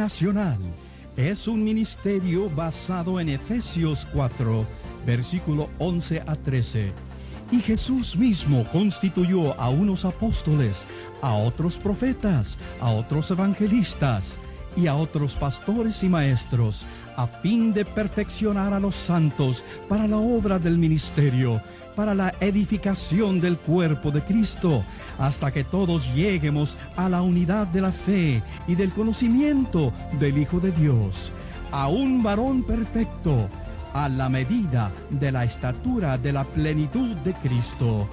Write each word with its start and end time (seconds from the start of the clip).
Internacional 0.00 0.56
es 1.14 1.46
un 1.46 1.62
ministerio 1.62 2.48
basado 2.48 3.20
en 3.20 3.28
Efesios 3.28 4.06
4, 4.14 4.64
versículo 5.04 5.68
11 5.78 6.22
a 6.26 6.36
13. 6.36 6.90
Y 7.52 7.60
Jesús 7.60 8.16
mismo 8.16 8.66
constituyó 8.72 9.60
a 9.60 9.68
unos 9.68 10.06
apóstoles, 10.06 10.86
a 11.20 11.34
otros 11.34 11.76
profetas, 11.76 12.56
a 12.80 12.88
otros 12.88 13.30
evangelistas 13.30 14.38
y 14.74 14.86
a 14.86 14.94
otros 14.94 15.36
pastores 15.36 16.02
y 16.02 16.08
maestros, 16.08 16.86
a 17.18 17.26
fin 17.26 17.74
de 17.74 17.84
perfeccionar 17.84 18.72
a 18.72 18.80
los 18.80 18.94
santos 18.94 19.62
para 19.86 20.08
la 20.08 20.16
obra 20.16 20.58
del 20.58 20.78
ministerio, 20.78 21.60
para 21.94 22.14
la 22.14 22.32
edificación 22.40 23.38
del 23.38 23.58
cuerpo 23.58 24.10
de 24.10 24.22
Cristo, 24.22 24.82
hasta 25.20 25.52
que 25.52 25.62
todos 25.62 26.12
lleguemos 26.14 26.76
a 26.96 27.08
la 27.08 27.22
unidad 27.22 27.66
de 27.68 27.82
la 27.82 27.92
fe 27.92 28.42
y 28.66 28.74
del 28.74 28.90
conocimiento 28.90 29.92
del 30.18 30.38
Hijo 30.38 30.58
de 30.58 30.72
Dios, 30.72 31.30
a 31.70 31.88
un 31.88 32.22
varón 32.22 32.62
perfecto, 32.62 33.48
a 33.92 34.08
la 34.08 34.28
medida 34.28 34.90
de 35.10 35.30
la 35.30 35.44
estatura 35.44 36.16
de 36.16 36.32
la 36.32 36.44
plenitud 36.44 37.14
de 37.16 37.34
Cristo. 37.34 38.08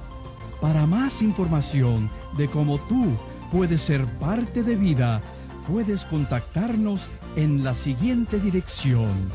Para 0.61 0.85
más 0.85 1.21
información 1.21 2.09
de 2.35 2.47
cómo 2.49 2.77
tú 2.89 3.16
puedes 3.52 3.81
ser 3.81 4.05
parte 4.19 4.61
de 4.61 4.75
vida, 4.75 5.21
puedes 5.67 6.03
contactarnos 6.05 7.09
en 7.35 7.63
la 7.63 7.73
siguiente 7.73 8.39
dirección. 8.39 9.30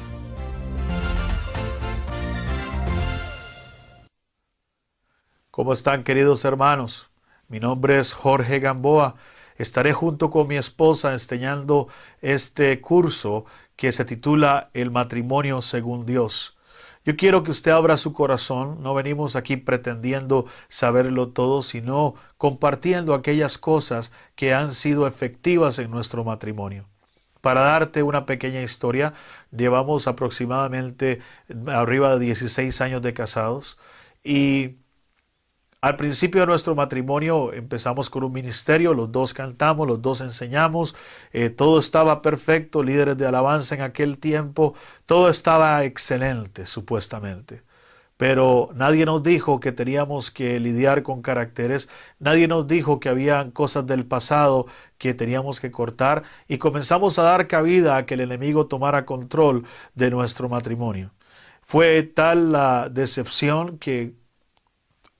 ¿Cómo 5.50 5.72
están 5.72 6.02
queridos 6.02 6.44
hermanos? 6.44 7.11
Mi 7.52 7.60
nombre 7.60 7.98
es 7.98 8.14
Jorge 8.14 8.60
Gamboa. 8.60 9.16
Estaré 9.58 9.92
junto 9.92 10.30
con 10.30 10.48
mi 10.48 10.56
esposa 10.56 11.12
enseñando 11.12 11.86
este 12.22 12.80
curso 12.80 13.44
que 13.76 13.92
se 13.92 14.06
titula 14.06 14.70
El 14.72 14.90
matrimonio 14.90 15.60
según 15.60 16.06
Dios. 16.06 16.56
Yo 17.04 17.14
quiero 17.14 17.42
que 17.42 17.50
usted 17.50 17.72
abra 17.72 17.98
su 17.98 18.14
corazón, 18.14 18.82
no 18.82 18.94
venimos 18.94 19.36
aquí 19.36 19.58
pretendiendo 19.58 20.46
saberlo 20.70 21.28
todo, 21.28 21.62
sino 21.62 22.14
compartiendo 22.38 23.12
aquellas 23.12 23.58
cosas 23.58 24.12
que 24.34 24.54
han 24.54 24.72
sido 24.72 25.06
efectivas 25.06 25.78
en 25.78 25.90
nuestro 25.90 26.24
matrimonio. 26.24 26.86
Para 27.42 27.60
darte 27.60 28.02
una 28.02 28.24
pequeña 28.24 28.62
historia, 28.62 29.12
llevamos 29.50 30.06
aproximadamente 30.06 31.20
arriba 31.66 32.16
de 32.16 32.24
16 32.24 32.80
años 32.80 33.02
de 33.02 33.12
casados 33.12 33.76
y 34.24 34.76
al 35.82 35.96
principio 35.96 36.42
de 36.42 36.46
nuestro 36.46 36.76
matrimonio 36.76 37.52
empezamos 37.52 38.08
con 38.08 38.22
un 38.22 38.32
ministerio, 38.32 38.94
los 38.94 39.10
dos 39.10 39.34
cantamos, 39.34 39.88
los 39.88 40.00
dos 40.00 40.20
enseñamos, 40.20 40.94
eh, 41.32 41.50
todo 41.50 41.80
estaba 41.80 42.22
perfecto, 42.22 42.84
líderes 42.84 43.18
de 43.18 43.26
alabanza 43.26 43.74
en 43.74 43.82
aquel 43.82 44.18
tiempo, 44.18 44.74
todo 45.06 45.28
estaba 45.28 45.84
excelente 45.84 46.66
supuestamente. 46.66 47.62
Pero 48.16 48.68
nadie 48.74 49.04
nos 49.06 49.24
dijo 49.24 49.58
que 49.58 49.72
teníamos 49.72 50.30
que 50.30 50.60
lidiar 50.60 51.02
con 51.02 51.22
caracteres, 51.22 51.88
nadie 52.20 52.46
nos 52.46 52.68
dijo 52.68 53.00
que 53.00 53.08
había 53.08 53.50
cosas 53.52 53.84
del 53.86 54.06
pasado 54.06 54.66
que 54.98 55.14
teníamos 55.14 55.58
que 55.60 55.72
cortar 55.72 56.22
y 56.46 56.58
comenzamos 56.58 57.18
a 57.18 57.24
dar 57.24 57.48
cabida 57.48 57.96
a 57.96 58.06
que 58.06 58.14
el 58.14 58.20
enemigo 58.20 58.66
tomara 58.66 59.04
control 59.04 59.66
de 59.96 60.10
nuestro 60.10 60.48
matrimonio. 60.48 61.12
Fue 61.62 62.02
tal 62.04 62.52
la 62.52 62.88
decepción 62.88 63.78
que 63.78 64.21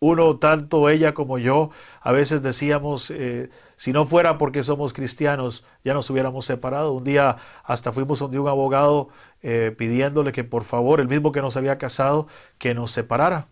uno, 0.02 0.36
tanto 0.36 0.88
ella 0.88 1.14
como 1.14 1.38
yo, 1.38 1.70
a 2.00 2.10
veces 2.10 2.42
decíamos, 2.42 3.08
eh, 3.12 3.50
si 3.76 3.92
no 3.92 4.04
fuera 4.04 4.36
porque 4.36 4.64
somos 4.64 4.92
cristianos, 4.92 5.64
ya 5.84 5.94
nos 5.94 6.10
hubiéramos 6.10 6.44
separado. 6.44 6.92
Un 6.92 7.04
día 7.04 7.36
hasta 7.62 7.92
fuimos 7.92 8.18
donde 8.18 8.40
un 8.40 8.48
abogado 8.48 9.10
eh, 9.42 9.72
pidiéndole 9.78 10.32
que 10.32 10.42
por 10.42 10.64
favor, 10.64 11.00
el 11.00 11.06
mismo 11.06 11.30
que 11.30 11.40
nos 11.40 11.56
había 11.56 11.78
casado, 11.78 12.26
que 12.58 12.74
nos 12.74 12.90
separara. 12.90 13.46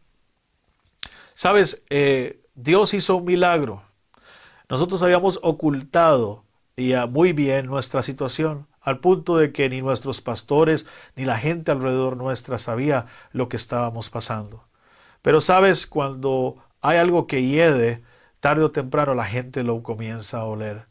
Sabes, 1.35 1.85
eh, 1.89 2.43
Dios 2.57 2.95
hizo 2.95 3.19
un 3.19 3.27
milagro. 3.27 3.85
Nosotros 4.69 5.03
habíamos 5.03 5.39
ocultado 5.45 6.47
ya 6.77 7.07
muy 7.07 7.33
bien 7.33 7.67
nuestra 7.67 8.03
situación, 8.03 8.67
al 8.81 8.99
punto 8.99 9.37
de 9.37 9.53
que 9.53 9.69
ni 9.69 9.83
nuestros 9.83 10.21
pastores 10.21 10.89
ni 11.15 11.27
la 11.27 11.39
gente 11.39 11.71
alrededor 11.71 12.17
nuestra 12.17 12.59
sabía 12.59 13.07
lo 13.31 13.49
que 13.49 13.57
estábamos 13.57 14.11
pasando. 14.11 14.70
Pero 15.23 15.41
sabes, 15.41 15.87
cuando 15.87 16.57
hay 16.81 16.99
algo 16.99 17.27
que 17.27 17.43
hiede, 17.43 18.03
tarde 18.41 18.65
o 18.65 18.71
temprano 18.71 19.15
la 19.15 19.27
gente 19.27 19.63
lo 19.63 19.83
comienza 19.83 20.41
a 20.41 20.45
oler. 20.45 20.87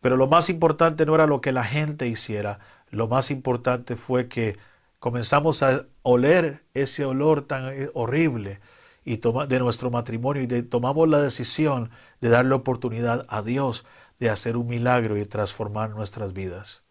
Pero 0.00 0.16
lo 0.16 0.26
más 0.26 0.50
importante 0.50 1.06
no 1.06 1.14
era 1.14 1.26
lo 1.26 1.40
que 1.40 1.52
la 1.52 1.64
gente 1.64 2.06
hiciera, 2.06 2.60
lo 2.90 3.08
más 3.08 3.30
importante 3.30 3.96
fue 3.96 4.28
que 4.28 4.56
comenzamos 4.98 5.62
a 5.62 5.86
oler 6.02 6.62
ese 6.74 7.04
olor 7.04 7.42
tan 7.42 7.72
eh, 7.72 7.90
horrible 7.94 8.60
y 9.04 9.16
de 9.16 9.58
nuestro 9.58 9.90
matrimonio 9.90 10.42
y 10.42 10.62
tomamos 10.62 11.08
la 11.08 11.20
decisión 11.20 11.90
de 12.20 12.30
darle 12.30 12.54
oportunidad 12.54 13.26
a 13.28 13.42
Dios 13.42 13.84
de 14.18 14.30
hacer 14.30 14.56
un 14.56 14.66
milagro 14.66 15.18
y 15.18 15.26
transformar 15.26 15.90
nuestras 15.90 16.32
vidas. 16.32 16.83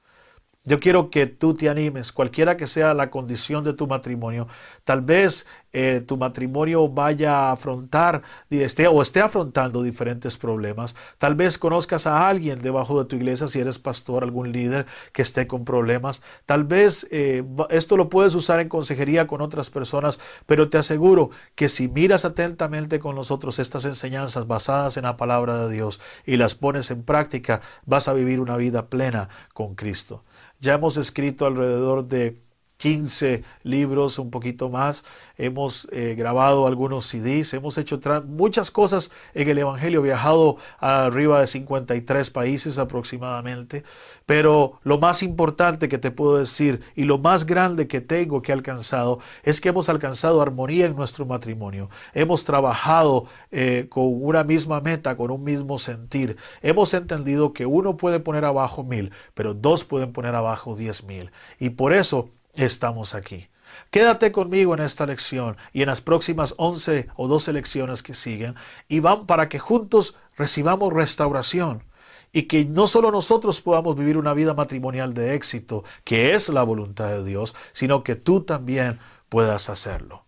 Yo 0.66 0.80
quiero 0.80 1.10
que 1.10 1.28
tú 1.28 1.54
te 1.54 1.68
animes, 1.68 2.14
cualquiera 2.14 2.56
que 2.56 2.68
sea 2.68 2.94
la 2.94 3.10
condición 3.10 3.66
de 3.66 3.74
tu 3.74 3.86
matrimonio. 3.86 4.48
Tal 4.86 5.02
vez 5.02 5.46
eh, 5.74 6.02
tu 6.08 6.16
matrimonio 6.16 6.88
vaya 6.88 7.50
a 7.50 7.52
afrontar 7.52 8.22
esté, 8.50 8.88
o 8.88 9.02
esté 9.02 9.20
afrontando 9.20 9.84
diferentes 9.84 10.38
problemas. 10.38 10.96
Tal 11.18 11.36
vez 11.36 11.58
conozcas 11.58 12.08
a 12.08 12.30
alguien 12.30 12.60
debajo 12.60 12.98
de 12.98 13.10
tu 13.10 13.18
iglesia, 13.18 13.50
si 13.50 13.60
eres 13.60 13.78
pastor, 13.78 14.24
algún 14.24 14.54
líder 14.54 14.86
que 15.12 15.22
esté 15.22 15.48
con 15.48 15.66
problemas. 15.66 16.22
Tal 16.46 16.64
vez 16.64 17.08
eh, 17.12 17.44
esto 17.70 17.98
lo 17.98 18.08
puedes 18.08 18.34
usar 18.34 18.62
en 18.62 18.70
consejería 18.70 19.28
con 19.28 19.42
otras 19.42 19.70
personas, 19.70 20.18
pero 20.46 20.70
te 20.70 20.78
aseguro 20.78 21.32
que 21.56 21.68
si 21.68 21.90
miras 21.90 22.24
atentamente 22.24 23.00
con 23.00 23.16
nosotros 23.16 23.60
estas 23.60 23.84
enseñanzas 23.84 24.48
basadas 24.48 24.96
en 24.96 25.04
la 25.04 25.18
palabra 25.18 25.68
de 25.68 25.74
Dios 25.74 26.00
y 26.26 26.38
las 26.38 26.56
pones 26.56 26.90
en 26.90 27.04
práctica, 27.04 27.60
vas 27.86 28.08
a 28.08 28.14
vivir 28.14 28.40
una 28.40 28.56
vida 28.56 28.88
plena 28.88 29.28
con 29.54 29.76
Cristo. 29.76 30.24
Ya 30.64 30.76
hemos 30.76 30.96
escrito 30.96 31.46
alrededor 31.46 32.08
de 32.08 32.38
15 32.78 33.44
libros, 33.64 34.20
un 34.20 34.30
poquito 34.30 34.70
más. 34.70 35.04
Hemos 35.38 35.88
eh, 35.92 36.16
grabado 36.18 36.68
algunos 36.68 37.08
CDs, 37.08 37.54
hemos 37.54 37.78
hecho 37.78 38.00
muchas 38.28 38.72
cosas 38.72 39.12
en 39.34 39.50
el 39.50 39.58
Evangelio, 39.58 40.02
viajado 40.02 40.58
a 40.80 41.06
arriba 41.06 41.40
de 41.40 41.48
53 41.48 42.30
países 42.30 42.78
aproximadamente. 42.78 43.84
Pero 44.26 44.80
lo 44.84 45.00
más 45.00 45.24
importante 45.24 45.90
que 45.90 45.98
te 45.98 46.12
puedo 46.12 46.38
decir 46.38 46.82
y 46.96 47.06
lo 47.06 47.18
más 47.18 47.46
grande 47.46 47.88
que 47.88 48.02
tengo 48.02 48.42
que 48.42 48.52
alcanzado 48.52 49.20
es 49.44 49.60
que 49.60 49.70
hemos 49.70 49.90
alcanzado 49.90 50.42
armonía 50.42 50.86
en 50.86 50.96
nuestro 50.96 51.26
matrimonio. 51.26 51.90
Hemos 52.14 52.46
trabajado 52.46 53.26
eh, 53.52 53.88
con 53.90 54.06
una 54.08 54.44
misma 54.44 54.82
meta, 54.82 55.18
con 55.18 55.32
un 55.32 55.44
mismo 55.44 55.80
sentir. 55.80 56.38
Hemos 56.62 56.94
entendido 56.94 57.54
que 57.54 57.66
uno 57.66 57.98
puede 57.98 58.20
poner 58.20 58.46
abajo 58.46 58.84
mil, 58.84 59.12
pero 59.34 59.54
dos 59.54 59.84
pueden 59.84 60.12
poner 60.14 60.36
abajo 60.36 60.76
diez 60.76 61.04
mil. 61.04 61.32
Y 61.60 61.72
por 61.72 61.94
eso 61.94 62.30
estamos 62.56 63.16
aquí. 63.16 63.50
Quédate 63.92 64.32
conmigo 64.32 64.74
en 64.74 64.82
esta 64.82 65.06
lección 65.06 65.58
y 65.72 65.82
en 65.82 65.88
las 65.88 66.02
próximas 66.02 66.54
11 66.58 67.08
o 67.16 67.28
12 67.28 67.54
lecciones 67.54 68.04
que 68.04 68.14
siguen 68.14 68.56
y 68.88 69.00
van 69.00 69.26
para 69.26 69.50
que 69.50 69.60
juntos 69.60 70.16
recibamos 70.38 70.94
restauración 70.94 71.84
y 72.32 72.44
que 72.44 72.66
no 72.66 72.88
solo 72.88 73.12
nosotros 73.12 73.62
podamos 73.62 73.96
vivir 73.96 74.18
una 74.18 74.34
vida 74.34 74.54
matrimonial 74.54 75.14
de 75.14 75.36
éxito, 75.36 75.84
que 76.04 76.34
es 76.34 76.50
la 76.50 76.64
voluntad 76.64 77.10
de 77.10 77.24
Dios, 77.24 77.56
sino 77.74 78.04
que 78.04 78.16
tú 78.16 78.42
también 78.42 79.00
puedas 79.30 79.70
hacerlo. 79.70 80.26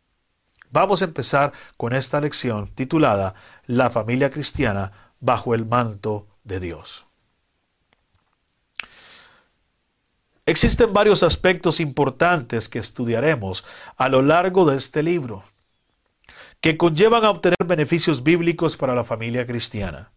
Vamos 0.69 1.01
a 1.01 1.05
empezar 1.05 1.53
con 1.77 1.93
esta 1.93 2.21
lección 2.21 2.71
titulada 2.75 3.33
La 3.65 3.89
familia 3.89 4.29
cristiana 4.29 5.13
bajo 5.19 5.55
el 5.55 5.65
manto 5.65 6.27
de 6.43 6.59
Dios. 6.59 7.04
Existen 10.47 10.93
varios 10.93 11.23
aspectos 11.23 11.79
importantes 11.79 12.69
que 12.69 12.77
estudiaremos 12.77 13.65
a 13.97 14.09
lo 14.09 14.21
largo 14.21 14.65
de 14.65 14.77
este 14.77 15.01
libro, 15.01 15.43
que 16.61 16.77
conllevan 16.77 17.25
a 17.25 17.31
obtener 17.31 17.57
beneficios 17.65 18.21
bíblicos 18.21 18.77
para 18.77 18.93
la 18.93 19.03
familia 19.03 19.47
cristiana. 19.47 20.11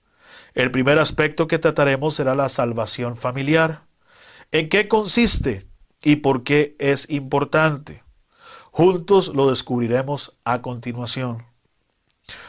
El 0.53 0.71
primer 0.71 0.99
aspecto 0.99 1.47
que 1.47 1.59
trataremos 1.59 2.15
será 2.15 2.35
la 2.35 2.51
salvación 2.51 3.17
familiar. 3.17 3.85
¿En 4.53 4.69
qué 4.69 4.87
consiste 4.87 5.67
y 6.03 6.17
por 6.17 6.43
qué 6.43 6.77
es 6.79 7.09
importante? 7.09 8.03
Juntos 8.71 9.29
lo 9.29 9.49
descubriremos 9.49 10.39
a 10.45 10.61
continuación. 10.61 11.47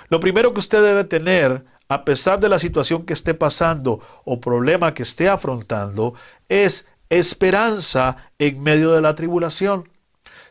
Lo 0.09 0.19
primero 0.19 0.53
que 0.53 0.59
usted 0.59 0.83
debe 0.83 1.05
tener, 1.05 1.63
a 1.87 2.03
pesar 2.03 2.41
de 2.41 2.49
la 2.49 2.59
situación 2.59 3.05
que 3.05 3.13
esté 3.13 3.33
pasando 3.35 4.01
o 4.25 4.41
problema 4.41 4.93
que 4.93 5.03
esté 5.03 5.29
afrontando, 5.29 6.13
es 6.49 6.85
esperanza 7.09 8.17
en 8.37 8.61
medio 8.61 8.91
de 8.91 9.01
la 9.01 9.15
tribulación. 9.15 9.89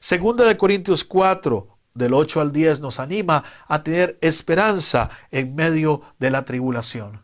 Segunda 0.00 0.44
de 0.44 0.56
Corintios 0.56 1.04
4, 1.04 1.68
del 1.94 2.14
8 2.14 2.40
al 2.40 2.52
10, 2.52 2.80
nos 2.80 3.00
anima 3.00 3.44
a 3.66 3.82
tener 3.82 4.18
esperanza 4.20 5.10
en 5.30 5.54
medio 5.54 6.02
de 6.18 6.30
la 6.30 6.44
tribulación. 6.44 7.22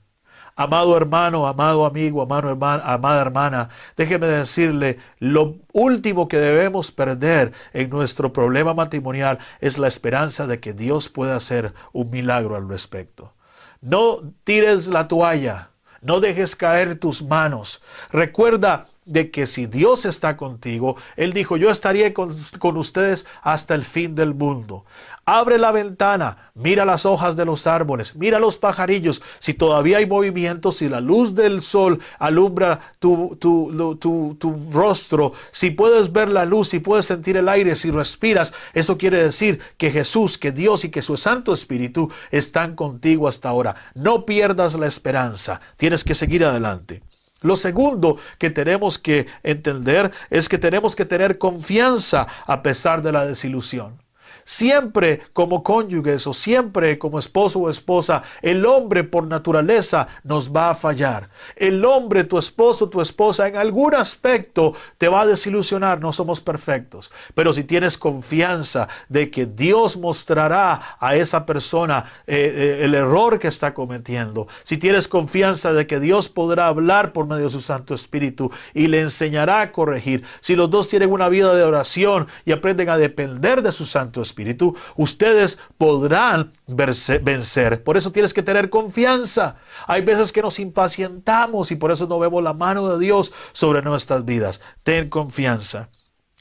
Amado 0.57 0.97
hermano, 0.97 1.49
amado 1.49 1.85
amigo, 1.85 2.23
amado 2.23 2.51
hermano, 2.51 2.83
amada 2.85 3.21
hermana, 3.21 3.69
déjeme 3.97 4.29
decirle, 4.29 4.99
lo 5.19 5.57
último 5.73 6.29
que 6.29 6.39
debemos 6.39 6.93
perder 6.93 7.53
en 7.73 7.91
nuestro 7.91 8.33
problema 8.33 8.73
matrimonial 8.73 9.41
es 9.61 9.79
la 9.79 9.89
esperanza 9.89 10.47
de 10.47 10.61
que 10.61 10.73
Dios 10.73 11.09
pueda 11.09 11.35
hacer 11.35 11.75
un 11.93 12.11
milagro 12.11 12.55
al 12.55 12.69
respecto. 12.69 13.33
No 13.81 14.33
tires 14.45 14.87
la 14.87 15.09
toalla, 15.09 15.71
no 16.03 16.21
dejes 16.21 16.55
caer 16.55 17.01
tus 17.01 17.25
manos. 17.25 17.83
Recuerda 18.13 18.87
de 19.05 19.31
que 19.31 19.47
si 19.47 19.67
Dios 19.67 20.05
está 20.05 20.37
contigo, 20.37 20.97
Él 21.17 21.33
dijo, 21.33 21.57
yo 21.57 21.71
estaría 21.71 22.13
con, 22.15 22.33
ustedes 22.77 23.27
hasta 23.43 23.75
el 23.75 23.85
fin 23.85 24.15
del 24.15 24.35
mundo. 24.35 24.85
Abre 25.27 25.59
la 25.59 25.73
ventana, 25.73 26.51
mira 26.55 26.85
las 26.85 27.07
hojas 27.07 27.37
de 27.37 27.45
los 27.45 27.67
árboles, 27.67 28.15
mira 28.15 28.39
los 28.39 28.59
pajarillos, 28.59 29.23
si 29.39 29.55
todavía 29.55 29.99
hay 29.99 30.07
movimiento, 30.07 30.71
si 30.71 30.89
la 30.89 31.01
luz 31.01 31.35
del 31.35 31.63
sol 31.63 32.01
alumbra 32.19 32.93
tu, 32.99 33.37
tu 33.41 34.71
rostro, 34.71 35.33
si 35.51 35.71
puedes 35.71 36.13
ver 36.13 36.29
la 36.29 36.45
luz, 36.45 36.69
si 36.69 36.79
puedes 36.79 37.07
sentir 37.07 37.37
el 37.37 37.49
aire, 37.49 37.75
si 37.77 37.91
respiras, 37.91 38.53
eso 38.75 38.99
quiere 38.99 39.23
decir 39.23 39.61
que 39.79 39.91
Jesús, 39.91 40.37
que 40.37 40.53
Dios 40.53 40.85
y 40.85 40.91
que 40.91 41.03
su 41.03 41.17
Santo 41.17 41.53
Espíritu 41.53 42.11
están 42.31 42.75
contigo 42.75 43.29
hasta 43.29 43.49
ahora. 43.49 43.77
No 43.95 44.27
pierdas 44.27 44.75
la 44.75 44.87
esperanza, 44.87 45.61
tienes 45.77 46.05
que 46.05 46.15
seguir 46.15 46.45
adelante. 46.45 47.03
Lo 47.45 47.57
segundo 47.57 48.17
que 48.39 48.49
tenemos 48.49 48.99
que 48.99 49.27
entender 49.43 50.11
es 50.31 50.49
que 50.49 50.57
tenemos 50.57 50.97
que 50.97 51.05
tener 51.05 51.37
confianza 51.37 52.27
a 52.47 52.63
pesar 52.63 53.03
de 53.03 53.13
la 53.13 53.27
desilusión. 53.27 54.04
Siempre 54.45 55.23
como 55.33 55.63
cónyuges 55.63 56.27
o 56.27 56.35
siempre 56.35 56.99
como 56.99 57.19
esposo 57.19 57.61
o 57.61 57.71
esposa, 57.71 58.23
el 58.43 58.67
hombre 58.67 59.05
por 59.05 59.27
naturaleza 59.27 60.09
nos 60.23 60.53
va 60.53 60.71
a 60.71 60.75
fallar. 60.75 61.31
El 61.57 61.85
hombre, 61.85 62.25
tu 62.25 62.39
esposo, 62.39 62.89
tu 62.89 63.01
esposa, 63.01 63.49
en 63.49 63.57
algún 63.57 63.95
aspecto 63.95 64.75
te 64.99 65.09
va 65.09 65.23
a 65.23 65.27
desilusionar. 65.27 66.01
No 66.01 66.13
somos 66.13 66.41
perfectos. 66.41 67.11
Pero 67.35 67.53
si 67.53 67.65
tienes 67.65 67.97
confianza 67.97 68.89
de 69.09 69.31
que 69.31 69.47
Dios 69.47 69.97
mostrará 69.97 70.97
a 71.01 71.17
esa 71.17 71.47
persona 71.47 72.05
eh, 72.27 72.53
eh, 72.55 72.85
el 72.85 72.95
error 72.95 73.39
que 73.39 73.49
está 73.49 73.73
cometiendo, 73.73 74.47
si 74.63 74.77
tienes 74.77 75.09
confianza 75.09 75.73
de 75.73 75.87
que 75.87 76.01
Dios 76.01 76.29
podrá 76.29 76.67
hablar 76.67 77.13
por 77.13 77.27
medio 77.27 77.45
de 77.45 77.51
su 77.51 77.61
Santo 77.61 77.95
Espíritu 77.95 78.51
y 78.75 78.89
le 78.89 79.01
enseñará 79.01 79.61
a 79.61 79.73
corregir, 79.73 80.25
si 80.41 80.55
los 80.57 80.71
dos 80.71 80.89
tienen 80.89 81.11
una 81.11 81.29
vida 81.29 81.55
de 81.55 81.63
oración 81.63 82.29
y 82.45 82.53
aprenden 82.53 82.89
a 82.91 82.97
depender 82.97 83.63
de 83.63 83.73
su 83.73 83.85
Santo 83.85 84.21
Espíritu, 84.21 84.34
Espíritu, 84.35 84.77
ustedes 84.97 85.59
podrán 85.79 86.51
vencer. 86.67 87.85
Por 87.85 87.97
eso 87.97 88.11
tienes 88.11 88.35
que 88.35 88.43
tener 88.43 88.69
confianza. 88.69 89.57
Hay 89.87 90.03
veces 90.03 90.33
que 90.33 90.43
nos 90.43 90.59
impacientamos 90.59 91.71
y 91.71 91.77
por 91.77 91.93
eso 91.93 92.09
no 92.09 92.19
vemos 92.19 92.43
la 92.43 92.53
mano 92.53 92.89
de 92.89 93.05
Dios 93.05 93.33
sobre 93.53 93.81
nuestras 93.81 94.25
vidas. 94.25 94.61
Ten 94.83 95.09
confianza. 95.09 95.89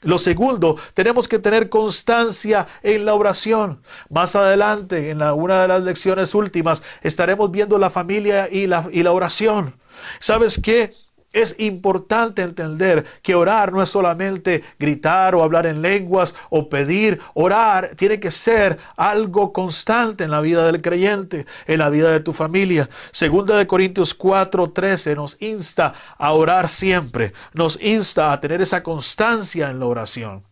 Lo 0.02 0.18
segundo, 0.18 0.76
tenemos 0.92 1.28
que 1.28 1.38
tener 1.38 1.70
constancia 1.70 2.66
en 2.82 3.06
la 3.06 3.14
oración. 3.14 3.80
Más 4.10 4.36
adelante, 4.36 5.10
en 5.10 5.22
una 5.22 5.62
de 5.62 5.68
las 5.68 5.82
lecciones 5.82 6.34
últimas, 6.34 6.82
estaremos 7.00 7.50
viendo 7.50 7.78
la 7.78 7.90
familia 7.90 8.48
y 8.50 8.66
la, 8.66 8.86
y 8.90 9.02
la 9.02 9.12
oración. 9.12 9.76
¿Sabes 10.18 10.60
qué? 10.62 10.92
Es 11.34 11.56
importante 11.58 12.42
entender 12.42 13.04
que 13.20 13.34
orar 13.34 13.72
no 13.72 13.82
es 13.82 13.90
solamente 13.90 14.62
gritar 14.78 15.34
o 15.34 15.42
hablar 15.42 15.66
en 15.66 15.82
lenguas 15.82 16.32
o 16.48 16.68
pedir. 16.68 17.20
Orar 17.34 17.96
tiene 17.96 18.20
que 18.20 18.30
ser 18.30 18.78
algo 18.96 19.52
constante 19.52 20.22
en 20.22 20.30
la 20.30 20.40
vida 20.40 20.64
del 20.64 20.80
creyente, 20.80 21.44
en 21.66 21.80
la 21.80 21.90
vida 21.90 22.12
de 22.12 22.20
tu 22.20 22.32
familia. 22.32 22.88
Segunda 23.10 23.56
de 23.56 23.66
Corintios 23.66 24.16
4:13 24.16 25.16
nos 25.16 25.36
insta 25.42 25.94
a 26.16 26.32
orar 26.32 26.68
siempre, 26.68 27.32
nos 27.52 27.82
insta 27.82 28.30
a 28.32 28.40
tener 28.40 28.62
esa 28.62 28.84
constancia 28.84 29.70
en 29.70 29.80
la 29.80 29.86
oración. 29.86 30.44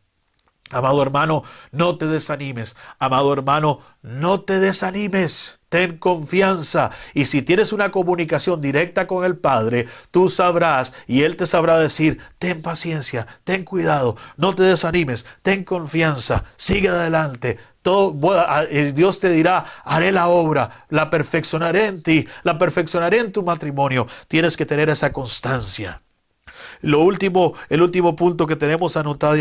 Amado 0.73 1.00
hermano, 1.00 1.44
no 1.70 1.96
te 1.96 2.06
desanimes. 2.06 2.75
Amado 2.99 3.32
hermano, 3.32 3.79
no 4.02 4.40
te 4.40 4.58
desanimes. 4.58 5.62
Ten 5.73 5.97
confianza. 5.97 6.91
Y 7.15 7.25
si 7.25 7.41
tienes 7.41 7.73
una 7.73 7.91
comunicación 7.91 8.61
directa 8.61 9.07
con 9.07 9.25
el 9.25 9.39
Padre, 9.39 9.89
tú 10.11 10.29
sabrás 10.29 10.93
y 11.07 11.23
Él 11.23 11.39
te 11.39 11.47
sabrá 11.47 11.79
decir, 11.79 12.19
ten 12.39 12.61
paciencia, 12.61 13.27
ten 13.45 13.65
cuidado, 13.65 14.19
no 14.37 14.55
te 14.55 14.65
desanimes, 14.65 15.25
ten 15.41 15.65
confianza, 15.65 16.45
sigue 16.59 16.91
adelante. 16.91 17.57
Todo, 17.81 18.15
eh, 18.69 18.93
Dios 18.95 19.19
te 19.19 19.31
dirá, 19.31 19.65
haré 19.83 20.13
la 20.13 20.29
obra, 20.29 20.85
la 20.91 21.09
perfeccionaré 21.09 21.87
en 21.87 22.03
ti, 22.03 22.29
la 22.43 22.59
perfeccionaré 22.59 23.21
en 23.21 23.33
tu 23.33 23.43
matrimonio. 23.43 24.07
Tienes 24.29 24.59
que 24.59 24.67
tener 24.67 24.91
esa 24.91 25.11
constancia. 25.11 26.03
Lo 26.83 27.01
último, 27.01 27.55
el 27.71 27.81
último 27.81 28.15
punto 28.15 28.47
que 28.47 28.57
tenemos 28.57 28.99
anotado, 28.99 29.39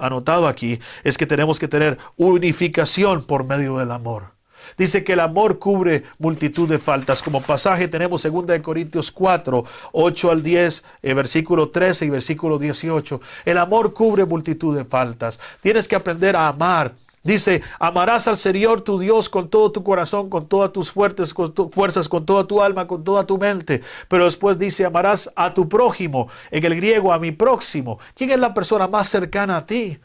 anotado 0.00 0.48
aquí 0.48 0.80
es 1.04 1.16
que 1.16 1.26
tenemos 1.26 1.60
que 1.60 1.68
tener 1.68 1.96
unificación 2.16 3.24
por 3.24 3.44
medio 3.44 3.78
del 3.78 3.92
amor. 3.92 4.39
Dice 4.76 5.04
que 5.04 5.14
el 5.14 5.20
amor 5.20 5.58
cubre 5.58 6.04
multitud 6.18 6.68
de 6.68 6.78
faltas. 6.78 7.22
Como 7.22 7.40
pasaje 7.40 7.88
tenemos 7.88 8.22
2 8.22 8.60
Corintios 8.62 9.10
4, 9.10 9.64
8 9.92 10.30
al 10.30 10.42
10, 10.42 10.84
eh, 11.02 11.14
versículo 11.14 11.70
13 11.70 12.06
y 12.06 12.10
versículo 12.10 12.58
18. 12.58 13.20
El 13.44 13.58
amor 13.58 13.92
cubre 13.92 14.24
multitud 14.24 14.76
de 14.76 14.84
faltas. 14.84 15.40
Tienes 15.60 15.88
que 15.88 15.96
aprender 15.96 16.36
a 16.36 16.48
amar 16.48 16.94
Dice, 17.22 17.62
amarás 17.78 18.28
al 18.28 18.38
Señor 18.38 18.80
tu 18.80 18.98
Dios 18.98 19.28
con 19.28 19.50
todo 19.50 19.70
tu 19.70 19.82
corazón, 19.82 20.30
con 20.30 20.46
todas 20.46 20.72
tus 20.72 20.90
fuertes, 20.90 21.34
con 21.34 21.52
fuerzas, 21.70 22.08
con 22.08 22.24
toda 22.24 22.46
tu 22.46 22.62
alma, 22.62 22.86
con 22.86 23.04
toda 23.04 23.26
tu 23.26 23.36
mente. 23.36 23.82
Pero 24.08 24.24
después 24.24 24.58
dice, 24.58 24.86
amarás 24.86 25.30
a 25.36 25.52
tu 25.52 25.68
prójimo, 25.68 26.28
en 26.50 26.64
el 26.64 26.76
griego 26.76 27.12
a 27.12 27.18
mi 27.18 27.30
próximo. 27.30 27.98
¿Quién 28.14 28.30
es 28.30 28.38
la 28.38 28.54
persona 28.54 28.88
más 28.88 29.08
cercana 29.08 29.58
a 29.58 29.66
ti? 29.66 29.98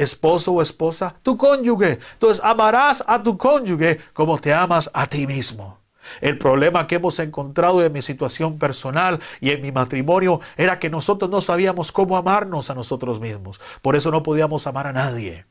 Esposo 0.00 0.52
o 0.52 0.62
esposa, 0.62 1.14
tu 1.22 1.36
cónyuge. 1.36 1.98
Entonces, 2.14 2.42
amarás 2.42 3.04
a 3.06 3.22
tu 3.22 3.36
cónyuge 3.36 4.00
como 4.12 4.38
te 4.38 4.52
amas 4.52 4.90
a 4.94 5.06
ti 5.06 5.26
mismo. 5.26 5.78
El 6.20 6.38
problema 6.38 6.86
que 6.86 6.96
hemos 6.96 7.18
encontrado 7.18 7.84
en 7.84 7.92
mi 7.92 8.02
situación 8.02 8.58
personal 8.58 9.20
y 9.40 9.50
en 9.50 9.60
mi 9.60 9.72
matrimonio 9.72 10.40
era 10.56 10.78
que 10.78 10.90
nosotros 10.90 11.30
no 11.30 11.40
sabíamos 11.40 11.92
cómo 11.92 12.16
amarnos 12.16 12.70
a 12.70 12.74
nosotros 12.74 13.20
mismos. 13.20 13.60
Por 13.82 13.94
eso 13.94 14.10
no 14.10 14.22
podíamos 14.22 14.66
amar 14.66 14.86
a 14.86 14.92
nadie. 14.92 15.44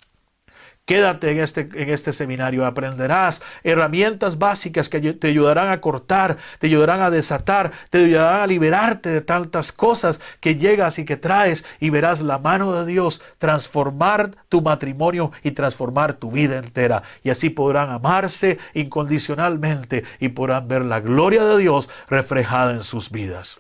Quédate 0.90 1.30
en 1.30 1.38
este, 1.38 1.70
en 1.76 1.92
este 1.92 2.12
seminario, 2.12 2.66
aprenderás 2.66 3.44
herramientas 3.64 4.40
básicas 4.40 4.90
que 4.90 5.00
te 5.14 5.28
ayudarán 5.28 5.70
a 5.70 5.82
cortar, 5.82 6.38
te 6.58 6.66
ayudarán 6.66 7.02
a 7.02 7.12
desatar, 7.12 7.72
te 7.92 8.00
ayudarán 8.06 8.42
a 8.42 8.48
liberarte 8.48 9.10
de 9.10 9.22
tantas 9.22 9.72
cosas 9.72 10.20
que 10.40 10.56
llegas 10.56 10.98
y 10.98 11.06
que 11.06 11.16
traes 11.16 11.64
y 11.80 11.92
verás 11.92 12.22
la 12.22 12.40
mano 12.40 12.74
de 12.74 12.92
Dios 12.92 13.22
transformar 13.38 14.32
tu 14.50 14.64
matrimonio 14.64 15.32
y 15.44 15.52
transformar 15.52 16.14
tu 16.14 16.32
vida 16.32 16.58
entera. 16.58 17.04
Y 17.22 17.30
así 17.30 17.52
podrán 17.52 17.92
amarse 17.92 18.58
incondicionalmente 18.74 20.06
y 20.20 20.30
podrán 20.30 20.68
ver 20.68 20.82
la 20.86 21.02
gloria 21.02 21.44
de 21.44 21.60
Dios 21.60 21.88
reflejada 22.08 22.72
en 22.72 22.82
sus 22.82 23.12
vidas. 23.12 23.60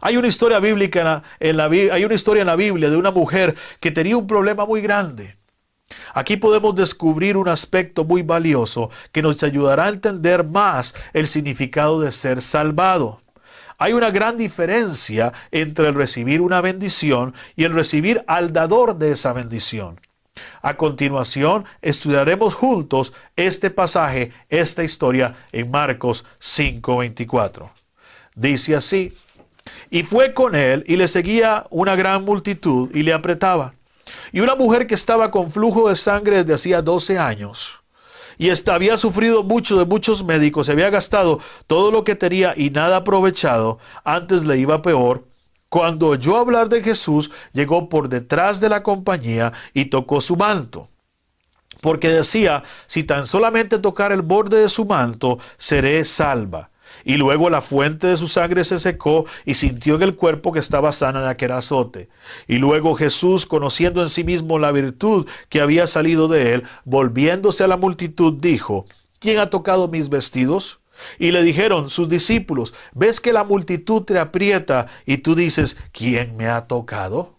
Hay 0.00 0.16
una 0.16 0.26
historia 0.26 0.58
bíblica 0.58 1.22
en 1.38 1.56
la, 1.56 1.66
hay 1.66 2.04
una 2.04 2.14
historia 2.16 2.40
en 2.40 2.48
la 2.48 2.56
Biblia 2.56 2.90
de 2.90 2.96
una 2.96 3.12
mujer 3.12 3.54
que 3.78 3.92
tenía 3.92 4.16
un 4.16 4.26
problema 4.26 4.66
muy 4.66 4.80
grande. 4.80 5.36
Aquí 6.12 6.36
podemos 6.36 6.74
descubrir 6.74 7.36
un 7.36 7.48
aspecto 7.48 8.04
muy 8.04 8.22
valioso 8.22 8.90
que 9.12 9.22
nos 9.22 9.42
ayudará 9.42 9.86
a 9.86 9.88
entender 9.88 10.44
más 10.44 10.94
el 11.12 11.26
significado 11.26 12.00
de 12.00 12.12
ser 12.12 12.42
salvado. 12.42 13.20
Hay 13.78 13.92
una 13.92 14.10
gran 14.10 14.36
diferencia 14.36 15.32
entre 15.50 15.88
el 15.88 15.94
recibir 15.94 16.40
una 16.40 16.60
bendición 16.60 17.34
y 17.56 17.64
el 17.64 17.74
recibir 17.74 18.24
al 18.26 18.52
dador 18.52 18.96
de 18.96 19.12
esa 19.12 19.32
bendición. 19.32 20.00
A 20.62 20.76
continuación, 20.76 21.64
estudiaremos 21.82 22.54
juntos 22.54 23.12
este 23.36 23.70
pasaje, 23.70 24.32
esta 24.48 24.82
historia 24.82 25.34
en 25.52 25.70
Marcos 25.70 26.24
5:24. 26.40 27.70
Dice 28.34 28.74
así, 28.74 29.16
y 29.90 30.02
fue 30.02 30.34
con 30.34 30.54
él 30.54 30.84
y 30.86 30.96
le 30.96 31.08
seguía 31.08 31.66
una 31.70 31.94
gran 31.94 32.24
multitud 32.24 32.90
y 32.94 33.02
le 33.02 33.12
apretaba. 33.12 33.74
Y 34.32 34.40
una 34.40 34.54
mujer 34.54 34.86
que 34.86 34.94
estaba 34.94 35.30
con 35.30 35.50
flujo 35.50 35.88
de 35.88 35.96
sangre 35.96 36.38
desde 36.38 36.54
hacía 36.54 36.82
12 36.82 37.18
años 37.18 37.84
y 38.38 38.50
había 38.68 38.96
sufrido 38.96 39.42
mucho 39.42 39.78
de 39.78 39.84
muchos 39.84 40.24
médicos, 40.24 40.66
se 40.66 40.72
había 40.72 40.90
gastado 40.90 41.40
todo 41.66 41.90
lo 41.90 42.04
que 42.04 42.14
tenía 42.14 42.54
y 42.56 42.70
nada 42.70 42.98
aprovechado, 42.98 43.78
antes 44.04 44.44
le 44.44 44.58
iba 44.58 44.82
peor. 44.82 45.24
Cuando 45.68 46.08
oyó 46.08 46.36
hablar 46.36 46.68
de 46.68 46.82
Jesús, 46.82 47.30
llegó 47.52 47.88
por 47.88 48.08
detrás 48.08 48.60
de 48.60 48.68
la 48.68 48.82
compañía 48.82 49.52
y 49.72 49.86
tocó 49.86 50.20
su 50.20 50.36
manto. 50.36 50.88
Porque 51.80 52.08
decía, 52.08 52.62
si 52.86 53.04
tan 53.04 53.26
solamente 53.26 53.78
tocar 53.78 54.12
el 54.12 54.22
borde 54.22 54.60
de 54.60 54.68
su 54.68 54.84
manto, 54.84 55.38
seré 55.58 56.04
salva. 56.04 56.70
Y 57.04 57.16
luego 57.16 57.50
la 57.50 57.60
fuente 57.60 58.06
de 58.06 58.16
su 58.16 58.28
sangre 58.28 58.64
se 58.64 58.78
secó 58.78 59.26
y 59.44 59.54
sintió 59.54 59.96
en 59.96 60.02
el 60.02 60.16
cuerpo 60.16 60.52
que 60.52 60.58
estaba 60.58 60.92
sana 60.92 61.22
de 61.22 61.28
aquel 61.28 61.52
azote. 61.52 62.08
Y 62.46 62.56
luego 62.56 62.94
Jesús, 62.94 63.46
conociendo 63.46 64.02
en 64.02 64.08
sí 64.08 64.24
mismo 64.24 64.58
la 64.58 64.72
virtud 64.72 65.26
que 65.48 65.60
había 65.60 65.86
salido 65.86 66.28
de 66.28 66.54
él, 66.54 66.62
volviéndose 66.84 67.62
a 67.62 67.68
la 67.68 67.76
multitud, 67.76 68.34
dijo, 68.40 68.86
¿quién 69.18 69.38
ha 69.38 69.50
tocado 69.50 69.88
mis 69.88 70.08
vestidos? 70.08 70.80
Y 71.18 71.32
le 71.32 71.42
dijeron 71.42 71.90
sus 71.90 72.08
discípulos, 72.08 72.72
¿ves 72.92 73.20
que 73.20 73.32
la 73.32 73.44
multitud 73.44 74.02
te 74.02 74.18
aprieta 74.18 74.86
y 75.04 75.18
tú 75.18 75.34
dices, 75.34 75.76
¿quién 75.92 76.36
me 76.36 76.48
ha 76.48 76.66
tocado? 76.66 77.38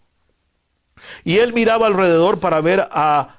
Y 1.24 1.38
él 1.38 1.52
miraba 1.52 1.86
alrededor 1.86 2.38
para 2.38 2.60
ver 2.60 2.86
a, 2.90 3.36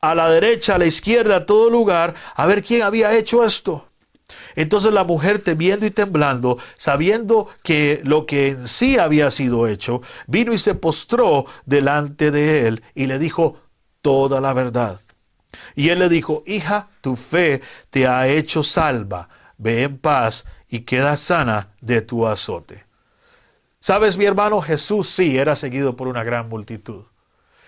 a 0.00 0.14
la 0.14 0.30
derecha, 0.30 0.74
a 0.74 0.78
la 0.78 0.86
izquierda, 0.86 1.36
a 1.36 1.46
todo 1.46 1.70
lugar, 1.70 2.14
a 2.34 2.46
ver 2.46 2.62
quién 2.62 2.82
había 2.82 3.16
hecho 3.16 3.44
esto. 3.44 3.89
Entonces 4.56 4.92
la 4.92 5.04
mujer 5.04 5.40
temiendo 5.40 5.86
y 5.86 5.90
temblando, 5.90 6.58
sabiendo 6.76 7.48
que 7.62 8.00
lo 8.04 8.26
que 8.26 8.48
en 8.48 8.68
sí 8.68 8.98
había 8.98 9.30
sido 9.30 9.66
hecho, 9.66 10.02
vino 10.26 10.52
y 10.52 10.58
se 10.58 10.74
postró 10.74 11.46
delante 11.66 12.30
de 12.30 12.66
él 12.66 12.82
y 12.94 13.06
le 13.06 13.18
dijo 13.18 13.56
toda 14.02 14.40
la 14.40 14.52
verdad. 14.52 15.00
Y 15.74 15.88
él 15.88 15.98
le 15.98 16.08
dijo, 16.08 16.42
hija, 16.46 16.88
tu 17.00 17.16
fe 17.16 17.60
te 17.90 18.06
ha 18.06 18.28
hecho 18.28 18.62
salva, 18.62 19.28
ve 19.58 19.82
en 19.82 19.98
paz 19.98 20.44
y 20.68 20.80
queda 20.80 21.16
sana 21.16 21.74
de 21.80 22.00
tu 22.00 22.26
azote. 22.26 22.84
Sabes, 23.80 24.18
mi 24.18 24.26
hermano, 24.26 24.60
Jesús 24.60 25.08
sí 25.08 25.38
era 25.38 25.56
seguido 25.56 25.96
por 25.96 26.06
una 26.06 26.22
gran 26.22 26.48
multitud. 26.48 27.04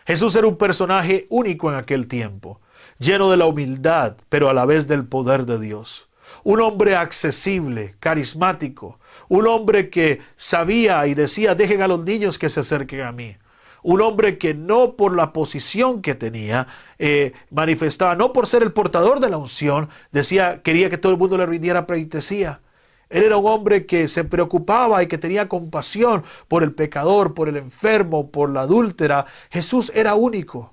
Jesús 0.06 0.36
era 0.36 0.46
un 0.46 0.56
personaje 0.56 1.26
único 1.30 1.70
en 1.70 1.76
aquel 1.76 2.06
tiempo, 2.06 2.60
lleno 2.98 3.30
de 3.30 3.36
la 3.36 3.46
humildad, 3.46 4.16
pero 4.28 4.48
a 4.48 4.54
la 4.54 4.66
vez 4.66 4.86
del 4.86 5.06
poder 5.06 5.46
de 5.46 5.58
Dios. 5.58 6.08
Un 6.44 6.60
hombre 6.60 6.96
accesible, 6.96 7.94
carismático, 8.00 8.98
un 9.28 9.46
hombre 9.46 9.90
que 9.90 10.20
sabía 10.36 11.06
y 11.06 11.14
decía, 11.14 11.54
dejen 11.54 11.82
a 11.82 11.88
los 11.88 12.04
niños 12.04 12.38
que 12.38 12.48
se 12.48 12.60
acerquen 12.60 13.02
a 13.02 13.12
mí 13.12 13.36
un 13.82 14.00
hombre 14.00 14.38
que 14.38 14.54
no 14.54 14.96
por 14.96 15.14
la 15.14 15.32
posición 15.32 16.02
que 16.02 16.14
tenía 16.14 16.68
eh, 16.98 17.32
manifestaba, 17.50 18.14
no 18.14 18.32
por 18.32 18.46
ser 18.46 18.62
el 18.62 18.72
portador 18.72 19.20
de 19.20 19.28
la 19.28 19.38
unción, 19.38 19.88
decía, 20.12 20.62
quería 20.62 20.88
que 20.88 20.98
todo 20.98 21.12
el 21.12 21.18
mundo 21.18 21.36
le 21.36 21.46
rindiera 21.46 21.86
pleitesía. 21.86 22.60
Él 23.10 23.24
era 23.24 23.36
un 23.36 23.46
hombre 23.46 23.84
que 23.84 24.08
se 24.08 24.24
preocupaba 24.24 25.02
y 25.02 25.06
que 25.06 25.18
tenía 25.18 25.48
compasión 25.48 26.24
por 26.48 26.62
el 26.62 26.72
pecador, 26.72 27.34
por 27.34 27.48
el 27.48 27.58
enfermo, 27.58 28.30
por 28.30 28.48
la 28.48 28.62
adúltera. 28.62 29.26
Jesús 29.50 29.92
era 29.94 30.14
único. 30.14 30.71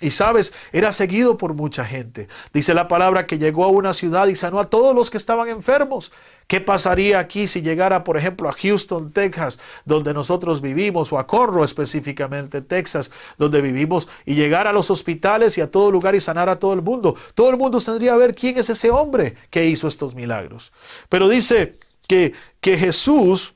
Y 0.00 0.12
sabes, 0.12 0.54
era 0.72 0.92
seguido 0.92 1.36
por 1.36 1.52
mucha 1.52 1.84
gente. 1.84 2.26
Dice 2.54 2.72
la 2.72 2.88
palabra 2.88 3.26
que 3.26 3.38
llegó 3.38 3.64
a 3.64 3.68
una 3.68 3.92
ciudad 3.92 4.28
y 4.28 4.36
sanó 4.36 4.58
a 4.58 4.70
todos 4.70 4.94
los 4.94 5.10
que 5.10 5.18
estaban 5.18 5.48
enfermos. 5.48 6.10
¿Qué 6.46 6.60
pasaría 6.60 7.18
aquí 7.18 7.46
si 7.46 7.60
llegara, 7.60 8.02
por 8.02 8.16
ejemplo, 8.16 8.48
a 8.48 8.52
Houston, 8.52 9.12
Texas, 9.12 9.58
donde 9.84 10.14
nosotros 10.14 10.62
vivimos, 10.62 11.12
o 11.12 11.18
a 11.18 11.26
Conroe 11.26 11.64
específicamente, 11.64 12.62
Texas, 12.62 13.10
donde 13.36 13.60
vivimos, 13.60 14.08
y 14.24 14.34
llegara 14.34 14.70
a 14.70 14.72
los 14.72 14.90
hospitales 14.90 15.58
y 15.58 15.60
a 15.60 15.70
todo 15.70 15.90
lugar 15.90 16.14
y 16.14 16.20
sanara 16.20 16.52
a 16.52 16.58
todo 16.58 16.72
el 16.72 16.82
mundo? 16.82 17.14
Todo 17.34 17.50
el 17.50 17.58
mundo 17.58 17.78
tendría 17.78 18.14
a 18.14 18.16
ver 18.16 18.34
quién 18.34 18.58
es 18.58 18.70
ese 18.70 18.90
hombre 18.90 19.36
que 19.50 19.66
hizo 19.66 19.86
estos 19.86 20.14
milagros. 20.14 20.72
Pero 21.08 21.28
dice 21.28 21.78
que, 22.08 22.32
que 22.60 22.78
Jesús 22.78 23.54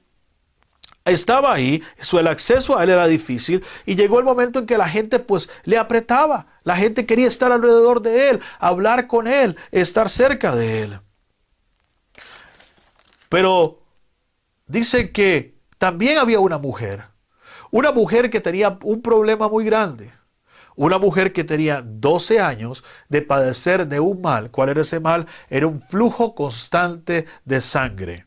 estaba 1.04 1.52
ahí, 1.52 1.82
su, 2.00 2.18
el 2.18 2.26
acceso 2.26 2.78
a 2.78 2.84
él 2.84 2.90
era 2.90 3.06
difícil 3.06 3.64
y 3.84 3.94
llegó 3.94 4.18
el 4.18 4.24
momento 4.24 4.58
en 4.58 4.66
que 4.66 4.78
la 4.78 4.88
gente 4.88 5.18
pues 5.18 5.50
le 5.64 5.76
apretaba, 5.76 6.46
la 6.62 6.76
gente 6.76 7.06
quería 7.06 7.28
estar 7.28 7.52
alrededor 7.52 8.00
de 8.00 8.30
él, 8.30 8.40
hablar 8.58 9.06
con 9.06 9.26
él, 9.26 9.56
estar 9.70 10.08
cerca 10.08 10.56
de 10.56 10.82
él. 10.82 11.00
Pero 13.28 13.82
dice 14.66 15.12
que 15.12 15.58
también 15.78 16.18
había 16.18 16.40
una 16.40 16.58
mujer, 16.58 17.04
una 17.70 17.92
mujer 17.92 18.30
que 18.30 18.40
tenía 18.40 18.78
un 18.82 19.02
problema 19.02 19.48
muy 19.48 19.64
grande. 19.64 20.12
Una 20.76 20.98
mujer 20.98 21.32
que 21.32 21.44
tenía 21.44 21.82
12 21.84 22.40
años 22.40 22.82
de 23.08 23.22
padecer 23.22 23.86
de 23.86 24.00
un 24.00 24.20
mal. 24.20 24.50
¿Cuál 24.50 24.70
era 24.70 24.80
ese 24.80 24.98
mal? 24.98 25.28
Era 25.48 25.68
un 25.68 25.80
flujo 25.80 26.34
constante 26.34 27.26
de 27.44 27.60
sangre. 27.60 28.26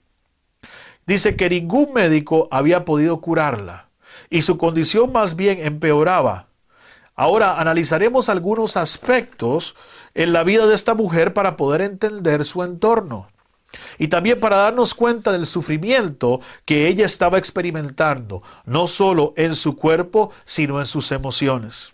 Dice 1.08 1.38
que 1.38 1.50
ningún 1.50 1.94
médico 1.94 2.50
había 2.52 2.86
podido 2.86 3.22
curarla 3.22 3.90
y 4.30 4.42
su 4.42 4.58
condición 4.58 5.12
más 5.14 5.36
bien 5.38 5.66
empeoraba. 5.66 6.48
Ahora 7.16 7.60
analizaremos 7.60 8.30
algunos 8.30 8.78
aspectos 8.78 9.76
en 10.14 10.34
la 10.34 10.44
vida 10.44 10.68
de 10.68 10.76
esta 10.76 10.94
mujer 10.94 11.34
para 11.34 11.56
poder 11.56 11.82
entender 11.82 12.46
su 12.46 12.62
entorno 12.62 13.30
y 13.98 14.10
también 14.10 14.40
para 14.40 14.58
darnos 14.58 14.94
cuenta 14.94 15.32
del 15.32 15.46
sufrimiento 15.46 16.42
que 16.66 16.88
ella 16.88 17.06
estaba 17.06 17.38
experimentando, 17.38 18.44
no 18.66 18.88
solo 18.88 19.34
en 19.38 19.56
su 19.56 19.76
cuerpo, 19.76 20.32
sino 20.46 20.80
en 20.80 20.86
sus 20.86 21.12
emociones. 21.12 21.92